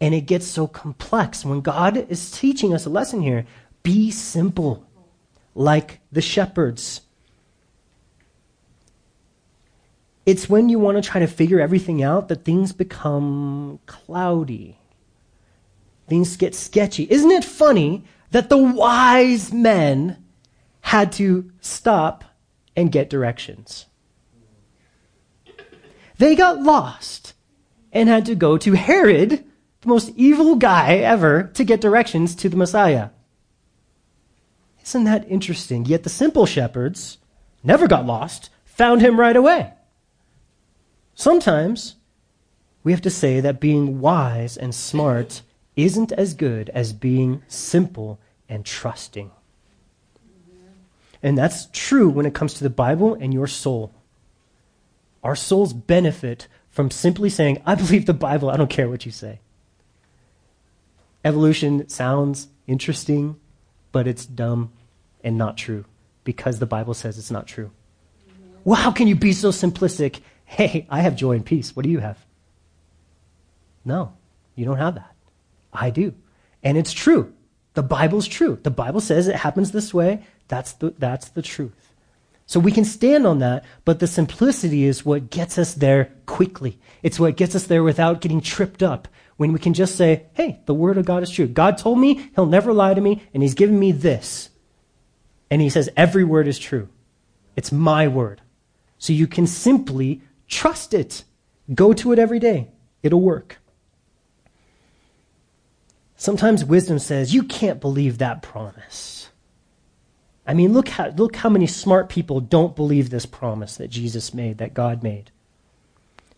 [0.00, 3.46] and it gets so complex when God is teaching us a lesson here
[3.82, 4.84] be simple
[5.54, 7.02] like the shepherds.
[10.26, 14.76] It's when you want to try to figure everything out that things become cloudy.
[16.08, 17.06] Things get sketchy.
[17.08, 20.22] Isn't it funny that the wise men
[20.80, 22.24] had to stop
[22.74, 23.86] and get directions?
[26.18, 27.34] They got lost
[27.92, 29.44] and had to go to Herod,
[29.86, 33.10] the most evil guy ever, to get directions to the Messiah.
[34.84, 35.84] Isn't that interesting?
[35.84, 37.18] Yet the simple shepherds
[37.62, 39.72] never got lost, found him right away.
[41.14, 41.94] Sometimes
[42.82, 45.42] we have to say that being wise and smart
[45.76, 48.18] isn't as good as being simple
[48.48, 49.30] and trusting.
[51.22, 53.92] And that's true when it comes to the Bible and your soul.
[55.22, 59.12] Our souls benefit from simply saying, I believe the Bible, I don't care what you
[59.12, 59.40] say.
[61.26, 63.34] Evolution sounds interesting,
[63.90, 64.70] but it's dumb
[65.24, 65.84] and not true
[66.22, 67.72] because the Bible says it's not true.
[68.62, 70.20] Well, how can you be so simplistic?
[70.44, 71.74] Hey, I have joy and peace.
[71.74, 72.24] What do you have?
[73.84, 74.12] No,
[74.54, 75.16] you don't have that.
[75.72, 76.14] I do.
[76.62, 77.34] And it's true.
[77.74, 78.60] The Bible's true.
[78.62, 80.22] The Bible says it happens this way.
[80.46, 81.92] That's the, that's the truth.
[82.46, 86.78] So we can stand on that, but the simplicity is what gets us there quickly.
[87.02, 90.60] It's what gets us there without getting tripped up when we can just say, hey,
[90.66, 91.46] the word of God is true.
[91.46, 94.50] God told me he'll never lie to me, and he's given me this.
[95.50, 96.88] And he says, every word is true.
[97.54, 98.40] It's my word.
[98.98, 101.24] So you can simply trust it.
[101.74, 102.68] Go to it every day.
[103.02, 103.58] It'll work.
[106.16, 109.28] Sometimes wisdom says, you can't believe that promise.
[110.46, 114.32] I mean, look how, look how many smart people don't believe this promise that Jesus
[114.32, 115.30] made, that God made.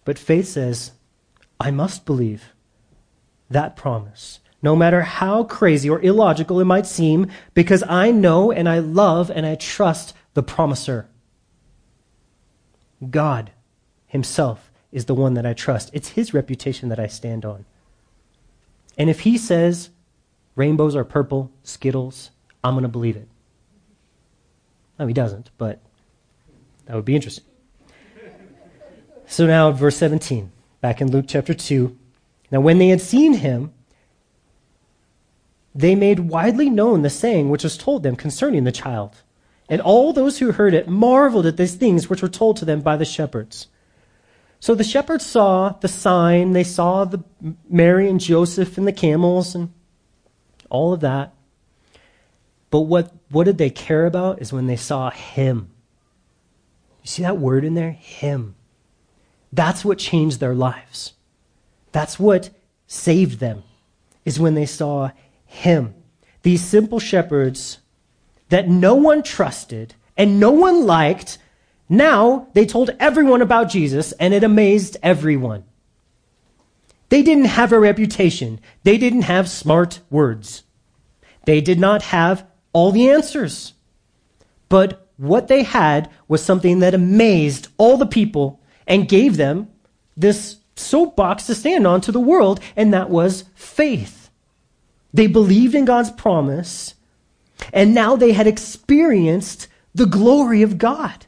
[0.04, 0.92] But faith says,
[1.60, 2.52] I must believe
[3.50, 8.68] that promise, no matter how crazy or illogical it might seem, because I know and
[8.68, 11.08] I love and I trust the promiser.
[13.10, 13.52] God
[14.06, 15.90] Himself is the one that I trust.
[15.92, 17.64] It's His reputation that I stand on.
[18.96, 19.90] And if He says
[20.56, 22.30] rainbows are purple, Skittles,
[22.64, 23.28] I'm going to believe it.
[24.98, 25.80] No, He doesn't, but
[26.86, 27.44] that would be interesting.
[29.26, 31.96] So now, verse 17, back in Luke chapter 2.
[32.50, 33.72] Now, when they had seen him,
[35.74, 39.22] they made widely known the saying which was told them concerning the child.
[39.68, 42.80] And all those who heard it marveled at these things which were told to them
[42.80, 43.68] by the shepherds.
[44.60, 47.22] So the shepherds saw the sign, they saw the
[47.68, 49.72] Mary and Joseph and the camels and
[50.70, 51.34] all of that.
[52.70, 55.70] But what, what did they care about is when they saw him.
[57.02, 57.92] You see that word in there?
[57.92, 58.56] Him.
[59.52, 61.14] That's what changed their lives.
[61.92, 62.50] That's what
[62.86, 63.62] saved them,
[64.24, 65.10] is when they saw
[65.46, 65.94] him.
[66.42, 67.78] These simple shepherds
[68.48, 71.38] that no one trusted and no one liked,
[71.88, 75.64] now they told everyone about Jesus and it amazed everyone.
[77.08, 78.60] They didn't have a reputation.
[78.82, 80.64] They didn't have smart words.
[81.46, 83.72] They did not have all the answers.
[84.68, 89.68] But what they had was something that amazed all the people and gave them
[90.16, 94.30] this soapbox to stand on to the world, and that was faith.
[95.12, 96.94] They believed in God's promise,
[97.72, 101.26] and now they had experienced the glory of God.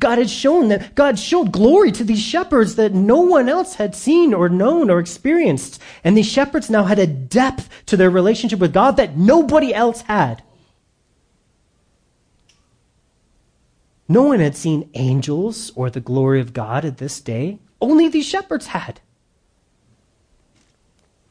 [0.00, 3.96] God had shown that God showed glory to these shepherds that no one else had
[3.96, 5.80] seen or known or experienced.
[6.04, 10.02] And these shepherds now had a depth to their relationship with God that nobody else
[10.02, 10.42] had.
[14.08, 17.58] No one had seen angels or the glory of God at this day.
[17.80, 19.00] Only these shepherds had.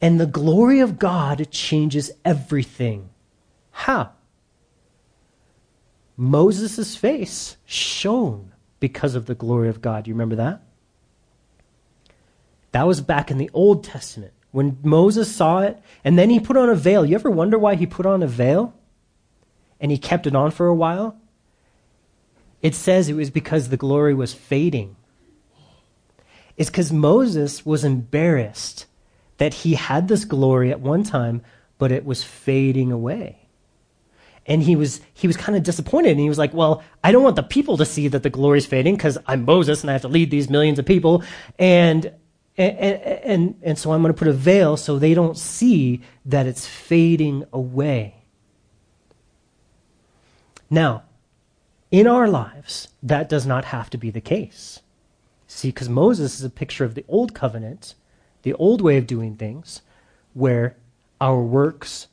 [0.00, 3.10] And the glory of God changes everything.
[3.72, 4.12] How?
[6.16, 10.06] Moses' face shone because of the glory of God.
[10.06, 10.62] You remember that?
[12.72, 16.56] That was back in the Old Testament when Moses saw it, and then he put
[16.56, 17.04] on a veil.
[17.04, 18.74] You ever wonder why he put on a veil?
[19.80, 21.16] And he kept it on for a while?
[22.62, 24.96] It says it was because the glory was fading.
[26.58, 28.86] It's because Moses was embarrassed
[29.38, 31.40] that he had this glory at one time,
[31.78, 33.48] but it was fading away.
[34.44, 37.22] And he was he was kind of disappointed, and he was like, "Well, I don't
[37.22, 39.92] want the people to see that the glory is fading because I'm Moses and I
[39.92, 41.22] have to lead these millions of people,
[41.58, 42.12] and
[42.56, 46.46] and and, and so I'm going to put a veil so they don't see that
[46.46, 48.24] it's fading away."
[50.70, 51.04] Now,
[51.90, 54.80] in our lives, that does not have to be the case.
[55.48, 57.94] See, because Moses is a picture of the old covenant,
[58.42, 59.80] the old way of doing things,
[60.34, 60.76] where
[61.20, 62.06] our works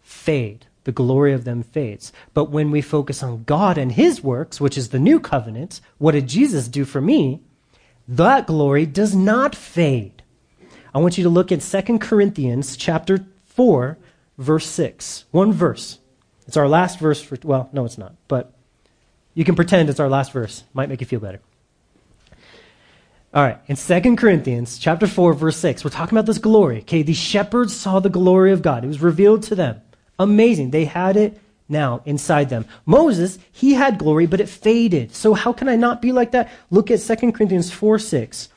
[0.00, 2.12] fade, the glory of them fades.
[2.32, 6.12] But when we focus on God and his works, which is the new covenant, what
[6.12, 7.40] did Jesus do for me?
[8.06, 10.22] That glory does not fade.
[10.94, 13.98] I want you to look at 2 Corinthians chapter 4,
[14.38, 15.24] verse 6.
[15.32, 15.98] One verse.
[16.46, 18.52] It's our last verse for, well, no, it's not, but
[19.34, 20.62] you can pretend it's our last verse.
[20.72, 21.40] Might make you feel better.
[23.36, 26.78] All right, in 2 Corinthians chapter 4, verse 6, we're talking about this glory.
[26.78, 28.82] Okay, these shepherds saw the glory of God.
[28.82, 29.82] It was revealed to them.
[30.18, 30.70] Amazing.
[30.70, 32.64] They had it now inside them.
[32.86, 35.14] Moses, he had glory, but it faded.
[35.14, 36.50] So how can I not be like that?
[36.70, 38.48] Look at 2 Corinthians 4, 6.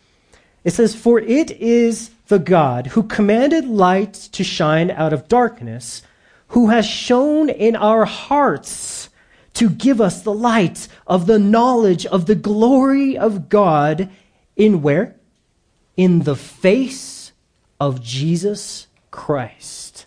[0.63, 6.03] It says, For it is the God who commanded light to shine out of darkness,
[6.47, 9.09] who has shown in our hearts
[9.55, 14.09] to give us the light of the knowledge of the glory of God
[14.59, 15.15] in where?
[15.97, 17.31] In the face
[17.79, 20.05] of Jesus Christ.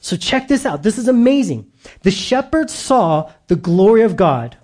[0.00, 0.82] So check this out.
[0.82, 1.70] This is amazing.
[2.02, 4.56] The shepherds saw the glory of God,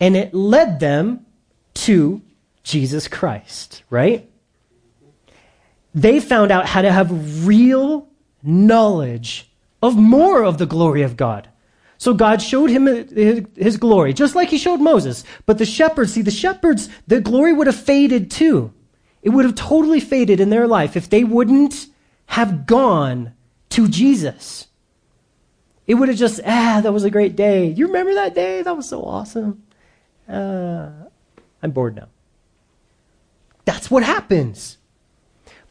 [0.00, 1.26] and it led them
[1.74, 2.22] to
[2.62, 4.28] Jesus Christ, right?
[5.94, 8.08] They found out how to have real
[8.42, 9.50] knowledge
[9.82, 11.48] of more of the glory of God.
[11.98, 15.24] So God showed him his, glory, just like he showed Moses.
[15.46, 18.72] But the shepherds, see, the shepherds, the glory would have faded too.
[19.22, 21.86] It would have totally faded in their life if they wouldn't
[22.26, 23.32] have gone
[23.70, 24.66] to Jesus.
[25.86, 27.66] It would have just, ah, that was a great day.
[27.68, 28.62] You remember that day?
[28.62, 29.62] That was so awesome.
[30.28, 30.90] Uh,
[31.62, 32.08] I'm bored now.
[33.64, 34.78] That's what happens.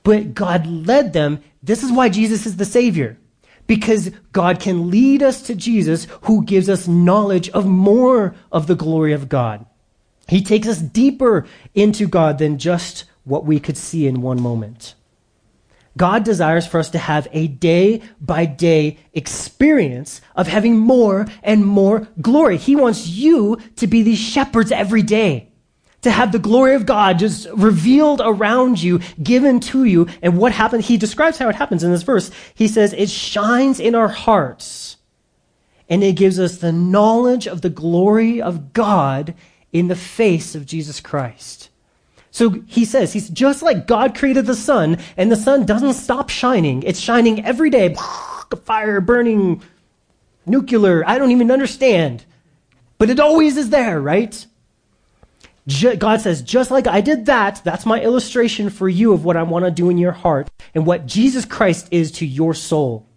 [0.04, 1.44] But God led them.
[1.62, 3.18] This is why Jesus is the Savior
[3.68, 8.76] because God can lead us to Jesus who gives us knowledge of more of the
[8.76, 9.66] glory of God.
[10.28, 14.96] He takes us deeper into God than just what we could see in one moment.
[15.98, 21.66] God desires for us to have a day by day experience of having more and
[21.66, 22.58] more glory.
[22.58, 25.52] He wants you to be these shepherds every day
[26.06, 30.08] to have the glory of God just revealed around you, given to you.
[30.22, 30.88] And what happens?
[30.88, 32.30] He describes how it happens in this verse.
[32.54, 34.98] He says, it shines in our hearts
[35.90, 39.34] and it gives us the knowledge of the glory of God
[39.74, 41.70] in the face of Jesus Christ.
[42.30, 46.30] So he says, he's just like God created the sun, and the sun doesn't stop
[46.30, 46.84] shining.
[46.84, 47.96] It's shining every day.
[48.66, 49.64] Fire burning,
[50.46, 52.26] nuclear, I don't even understand.
[53.00, 54.46] But it always is there, right?
[55.68, 59.44] God says, just like I did that, that's my illustration for you of what I
[59.44, 63.08] want to do in your heart and what Jesus Christ is to your soul.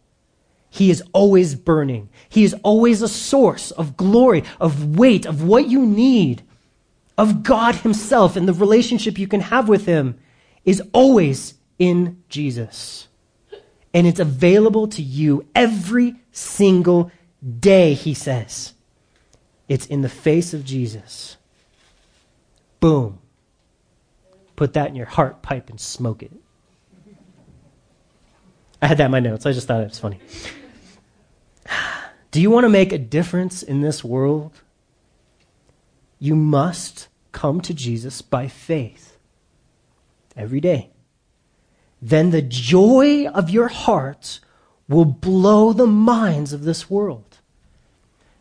[0.71, 2.09] He is always burning.
[2.29, 6.43] He is always a source of glory, of weight, of what you need,
[7.17, 10.19] of God Himself and the relationship you can have with Him
[10.65, 13.09] is always in Jesus.
[13.95, 17.11] And it's available to you every single
[17.59, 18.75] day, He says.
[19.69, 21.38] It's in the face of Jesus.
[22.81, 23.19] Boom.
[24.57, 26.33] Put that in your heart pipe and smoke it.
[28.81, 29.47] I had that in my notes.
[29.47, 30.21] I just thought it was funny.
[32.31, 34.63] Do you want to make a difference in this world?
[36.19, 39.17] You must come to Jesus by faith
[40.37, 40.91] every day.
[42.01, 44.41] Then the joy of your heart
[44.89, 47.39] will blow the minds of this world.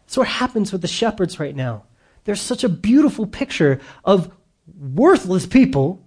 [0.05, 1.83] That's what happens with the shepherds right now.
[2.27, 4.29] There's such a beautiful picture of
[4.77, 6.05] worthless people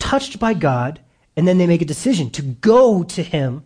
[0.00, 0.98] touched by God,
[1.36, 3.62] and then they make a decision to go to Him.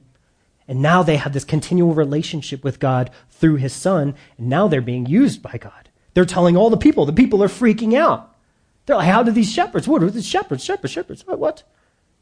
[0.69, 4.83] And now they have this continual relationship with God through His Son, and now they're
[4.83, 5.89] being used by God.
[6.13, 7.07] They're telling all the people.
[7.07, 8.37] The people are freaking out.
[8.85, 9.89] They're like, how do these shepherds?
[9.89, 10.63] What are these shepherds?
[10.63, 11.27] Shepherds, shepherds.
[11.27, 11.39] What?
[11.39, 11.63] what?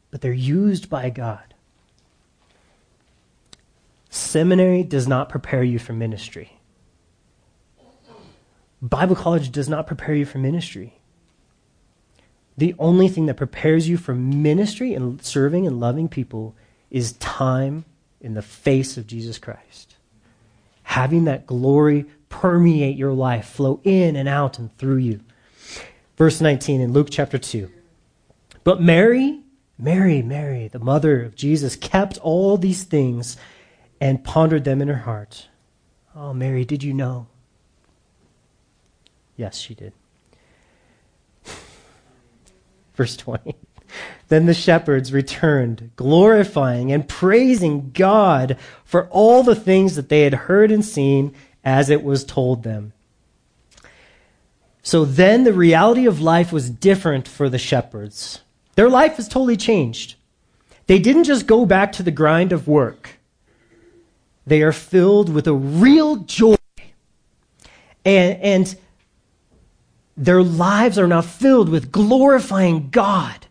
[0.09, 1.53] But they're used by God.
[4.09, 6.56] Seminary does not prepare you for ministry.
[8.81, 10.93] Bible college does not prepare you for ministry.
[12.57, 16.55] The only thing that prepares you for ministry and serving and loving people
[16.89, 17.85] is time
[18.19, 19.95] in the face of Jesus Christ.
[20.83, 25.19] Having that glory permeate your life, flow in and out and through you.
[26.17, 27.69] Verse 19 in Luke chapter 2.
[28.63, 29.41] But Mary,
[29.77, 33.37] Mary, Mary, the mother of Jesus, kept all these things
[34.01, 35.47] and pondered them in her heart.
[36.15, 37.27] Oh, Mary, did you know?
[39.37, 39.93] Yes, she did.
[42.95, 43.55] Verse 20.
[44.27, 50.33] Then the shepherds returned, glorifying and praising God for all the things that they had
[50.33, 51.33] heard and seen
[51.63, 52.91] as it was told them.
[54.81, 58.41] So then the reality of life was different for the shepherds.
[58.75, 60.15] Their life was totally changed.
[60.87, 63.19] They didn't just go back to the grind of work.
[64.45, 66.55] They are filled with a real joy.
[68.05, 68.77] And, and
[70.17, 73.45] their lives are now filled with glorifying God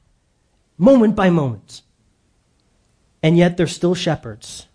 [0.76, 1.82] moment by moment.
[3.22, 4.66] And yet they're still shepherds.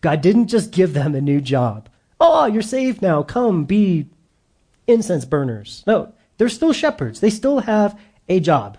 [0.00, 1.88] God didn't just give them a new job.
[2.20, 3.22] Oh, you're saved now.
[3.22, 4.06] Come be
[4.86, 5.82] incense burners.
[5.86, 7.20] No, they're still shepherds.
[7.20, 7.98] They still have
[8.28, 8.78] a job.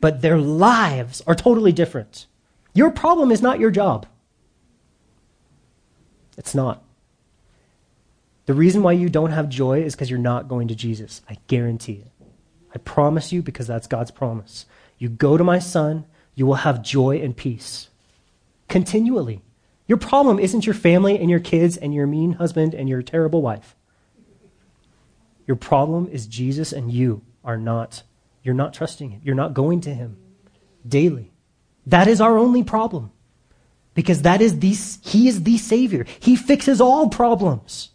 [0.00, 2.26] But their lives are totally different.
[2.74, 4.06] Your problem is not your job.
[6.36, 6.82] It's not.
[8.46, 11.22] The reason why you don't have joy is because you're not going to Jesus.
[11.28, 12.26] I guarantee it.
[12.74, 14.66] I promise you because that's God's promise.
[14.98, 17.88] You go to my son, you will have joy and peace
[18.68, 19.42] continually.
[19.86, 23.42] Your problem isn't your family and your kids and your mean husband and your terrible
[23.42, 23.76] wife.
[25.46, 28.02] Your problem is Jesus and you are not
[28.42, 29.20] you're not trusting him.
[29.24, 30.18] You're not going to him
[30.86, 31.32] daily.
[31.86, 33.10] That is our only problem.
[33.94, 34.72] Because that is the
[35.08, 36.06] he is the savior.
[36.20, 37.90] He fixes all problems.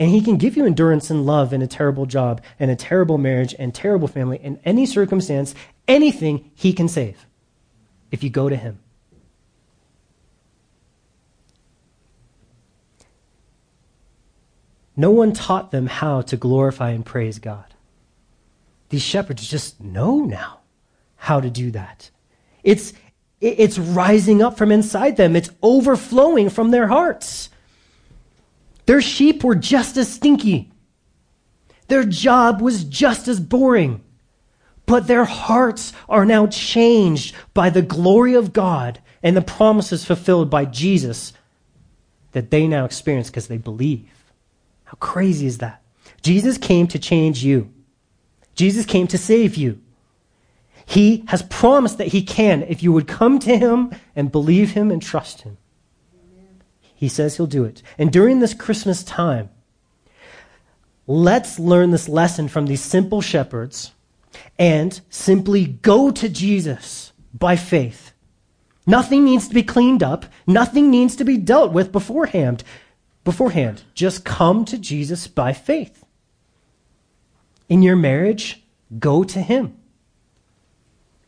[0.00, 3.18] And he can give you endurance and love in a terrible job and a terrible
[3.18, 5.54] marriage and terrible family in any circumstance,
[5.86, 7.26] anything he can save
[8.10, 8.78] if you go to him.
[14.96, 17.66] No one taught them how to glorify and praise God.
[18.88, 20.60] These shepherds just know now
[21.16, 22.10] how to do that.
[22.62, 22.94] It's,
[23.40, 25.36] it's rising up from inside them.
[25.36, 27.50] It's overflowing from their hearts.
[28.90, 30.72] Their sheep were just as stinky.
[31.86, 34.02] Their job was just as boring.
[34.84, 40.50] But their hearts are now changed by the glory of God and the promises fulfilled
[40.50, 41.32] by Jesus
[42.32, 44.10] that they now experience because they believe.
[44.82, 45.82] How crazy is that?
[46.22, 47.72] Jesus came to change you.
[48.56, 49.80] Jesus came to save you.
[50.84, 54.90] He has promised that He can if you would come to Him and believe Him
[54.90, 55.58] and trust Him.
[57.00, 57.82] He says He'll do it.
[57.96, 59.48] And during this Christmas time,
[61.06, 63.92] let's learn this lesson from these simple shepherds
[64.58, 68.12] and simply go to Jesus by faith.
[68.86, 70.26] Nothing needs to be cleaned up.
[70.46, 72.64] Nothing needs to be dealt with beforehand
[73.24, 73.82] beforehand.
[73.94, 76.04] Just come to Jesus by faith.
[77.66, 78.62] In your marriage,
[78.98, 79.78] go to Him.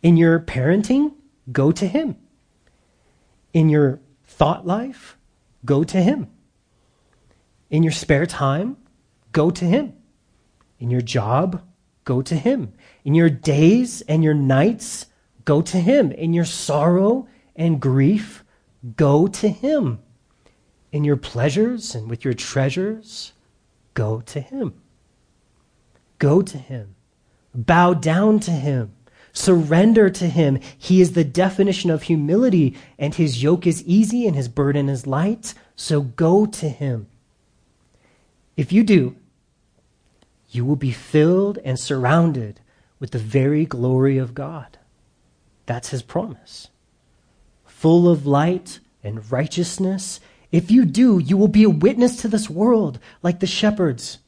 [0.02, 1.14] In your parenting,
[1.50, 2.16] go to Him.
[3.54, 5.16] In your thought life,
[5.64, 6.28] go to Him.
[7.70, 8.76] In your spare time,
[9.32, 9.94] go to Him.
[10.78, 11.62] In your job,
[12.04, 12.72] go to Him.
[13.04, 15.06] In your days and your nights,
[15.44, 16.12] go to Him.
[16.12, 18.44] In your sorrow and grief,
[18.96, 20.00] go to Him
[20.92, 23.32] in your pleasures and with your treasures,
[23.94, 24.74] go to Him.
[26.18, 26.94] Go to Him.
[27.54, 28.92] Bow down to Him.
[29.32, 30.60] Surrender to Him.
[30.76, 35.06] He is the definition of humility, and His yoke is easy and His burden is
[35.06, 35.54] light.
[35.76, 37.06] So go to Him.
[38.56, 39.16] If you do,
[40.50, 42.60] you will be filled and surrounded
[43.00, 44.78] with the very glory of God.
[45.66, 46.68] That's His promise.
[47.64, 50.20] Full of light and righteousness
[50.52, 54.18] if you do, you will be a witness to this world like the shepherds.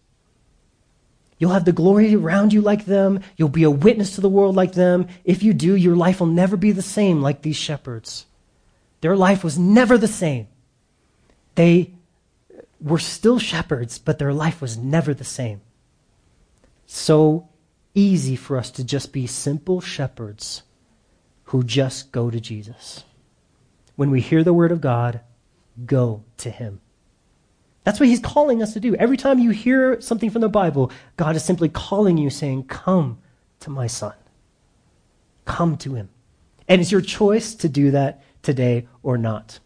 [1.38, 3.20] You'll have the glory around you like them.
[3.36, 5.08] You'll be a witness to the world like them.
[5.24, 8.26] If you do, your life will never be the same like these shepherds.
[9.00, 10.48] Their life was never the same.
[11.54, 11.92] They
[12.80, 15.60] were still shepherds, but their life was never the same.
[16.86, 17.48] So
[17.94, 20.62] easy for us to just be simple shepherds
[21.44, 23.04] who just go to Jesus.
[23.96, 25.20] When we hear the word of God,
[25.86, 26.80] go to him.
[27.84, 28.96] That's what he's calling us to do.
[28.96, 33.18] Every time you hear something from the Bible, God is simply calling you, saying, Come
[33.60, 34.14] to my son.
[35.44, 36.08] Come to him.
[36.66, 39.60] And it's your choice to do that today or not.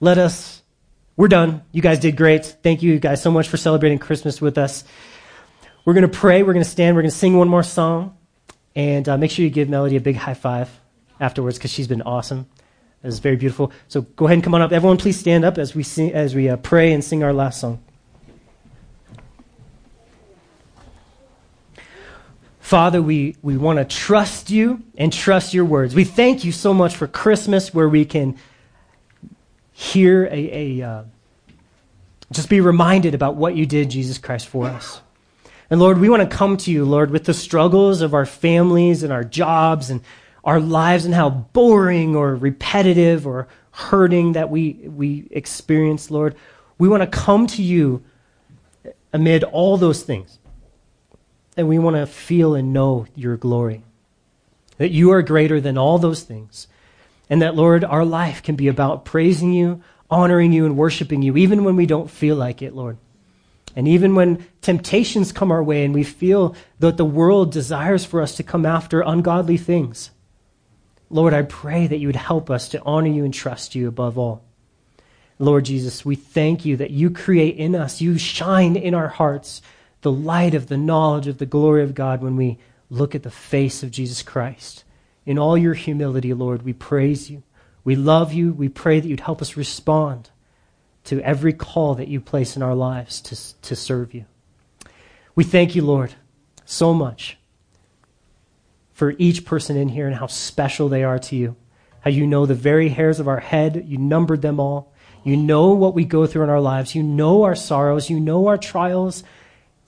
[0.00, 0.62] let us,
[1.16, 1.62] we're done.
[1.72, 2.44] You guys did great.
[2.44, 4.84] Thank you guys so much for celebrating Christmas with us.
[5.84, 6.42] We're going to pray.
[6.42, 6.96] We're going to stand.
[6.96, 8.16] We're going to sing one more song.
[8.74, 10.68] And uh, make sure you give Melody a big high five
[11.20, 12.48] afterwards because she's been awesome.
[13.02, 13.72] It was very beautiful.
[13.88, 14.70] So go ahead and come on up.
[14.70, 17.60] Everyone, please stand up as we, sing, as we uh, pray and sing our last
[17.60, 17.82] song.
[22.60, 25.94] Father, we, we want to trust you and trust your words.
[25.94, 28.38] We thank you so much for Christmas where we can
[29.72, 31.02] hear a, a uh,
[32.30, 35.02] just be reminded about what you did, Jesus Christ, for us.
[35.68, 39.02] And Lord, we want to come to you, Lord, with the struggles of our families
[39.02, 40.02] and our jobs and
[40.44, 46.34] our lives and how boring or repetitive or hurting that we, we experience, Lord.
[46.78, 48.04] We want to come to you
[49.12, 50.38] amid all those things.
[51.56, 53.84] And we want to feel and know your glory.
[54.78, 56.66] That you are greater than all those things.
[57.28, 61.36] And that, Lord, our life can be about praising you, honoring you, and worshiping you,
[61.36, 62.96] even when we don't feel like it, Lord.
[63.76, 68.20] And even when temptations come our way and we feel that the world desires for
[68.20, 70.10] us to come after ungodly things,
[71.12, 74.16] Lord, I pray that you would help us to honor you and trust you above
[74.16, 74.42] all.
[75.38, 79.60] Lord Jesus, we thank you that you create in us, you shine in our hearts
[80.00, 82.58] the light of the knowledge of the glory of God when we
[82.88, 84.84] look at the face of Jesus Christ.
[85.26, 87.42] In all your humility, Lord, we praise you.
[87.84, 88.52] We love you.
[88.52, 90.30] We pray that you'd help us respond
[91.04, 94.24] to every call that you place in our lives to, to serve you.
[95.34, 96.14] We thank you, Lord,
[96.64, 97.36] so much
[99.02, 101.56] for each person in here and how special they are to you.
[102.02, 104.92] How you know the very hairs of our head, you numbered them all.
[105.24, 106.94] You know what we go through in our lives.
[106.94, 108.08] You know our sorrows.
[108.08, 109.24] You know our trials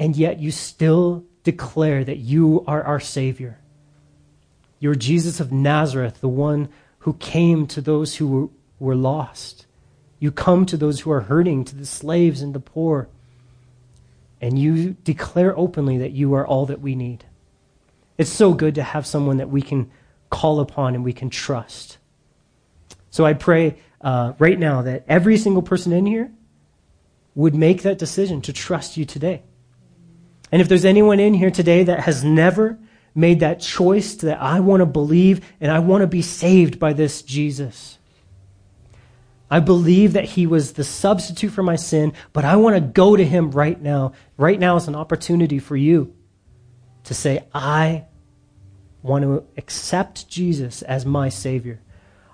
[0.00, 3.60] and yet you still declare that you are our Savior.
[4.80, 8.50] You're Jesus of Nazareth, the one who came to those who
[8.80, 9.66] were, lost.
[10.18, 13.06] You come to those who are hurting, to the slaves and the poor,
[14.40, 17.26] and you declare openly that you are all that we need.
[18.16, 19.90] It's so good to have someone that we can
[20.30, 21.98] call upon and we can trust.
[23.10, 26.32] So I pray uh, right now that every single person in here
[27.34, 29.42] would make that decision to trust you today.
[30.52, 32.78] And if there's anyone in here today that has never
[33.14, 36.92] made that choice that I want to believe and I want to be saved by
[36.92, 37.98] this Jesus.
[39.50, 43.14] I believe that he was the substitute for my sin, but I want to go
[43.14, 44.12] to him right now.
[44.36, 46.14] Right now is an opportunity for you
[47.04, 48.06] to say, I
[49.02, 51.80] want to accept Jesus as my Savior.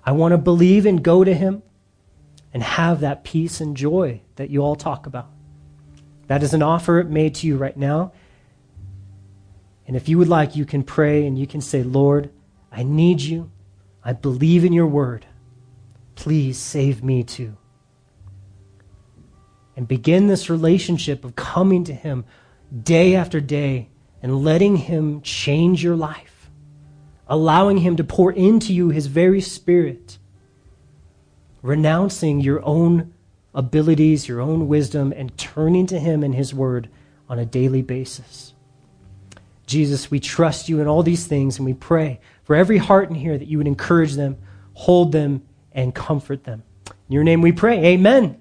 [0.05, 1.61] I want to believe and go to him
[2.53, 5.29] and have that peace and joy that you all talk about.
[6.27, 8.13] That is an offer made to you right now.
[9.85, 12.31] And if you would like, you can pray and you can say, Lord,
[12.71, 13.51] I need you.
[14.03, 15.25] I believe in your word.
[16.15, 17.57] Please save me too.
[19.75, 22.23] And begin this relationship of coming to Him
[22.83, 23.90] day after day
[24.21, 26.49] and letting Him change your life,
[27.27, 30.17] allowing Him to pour into you His very Spirit,
[31.61, 33.13] renouncing your own
[33.53, 36.89] abilities, your own wisdom, and turning to Him and His Word
[37.29, 38.53] on a daily basis.
[39.65, 43.15] Jesus, we trust you in all these things, and we pray for every heart in
[43.15, 44.37] here that you would encourage them,
[44.73, 46.63] hold them, and comfort them.
[46.87, 47.85] In your name we pray.
[47.85, 48.40] Amen.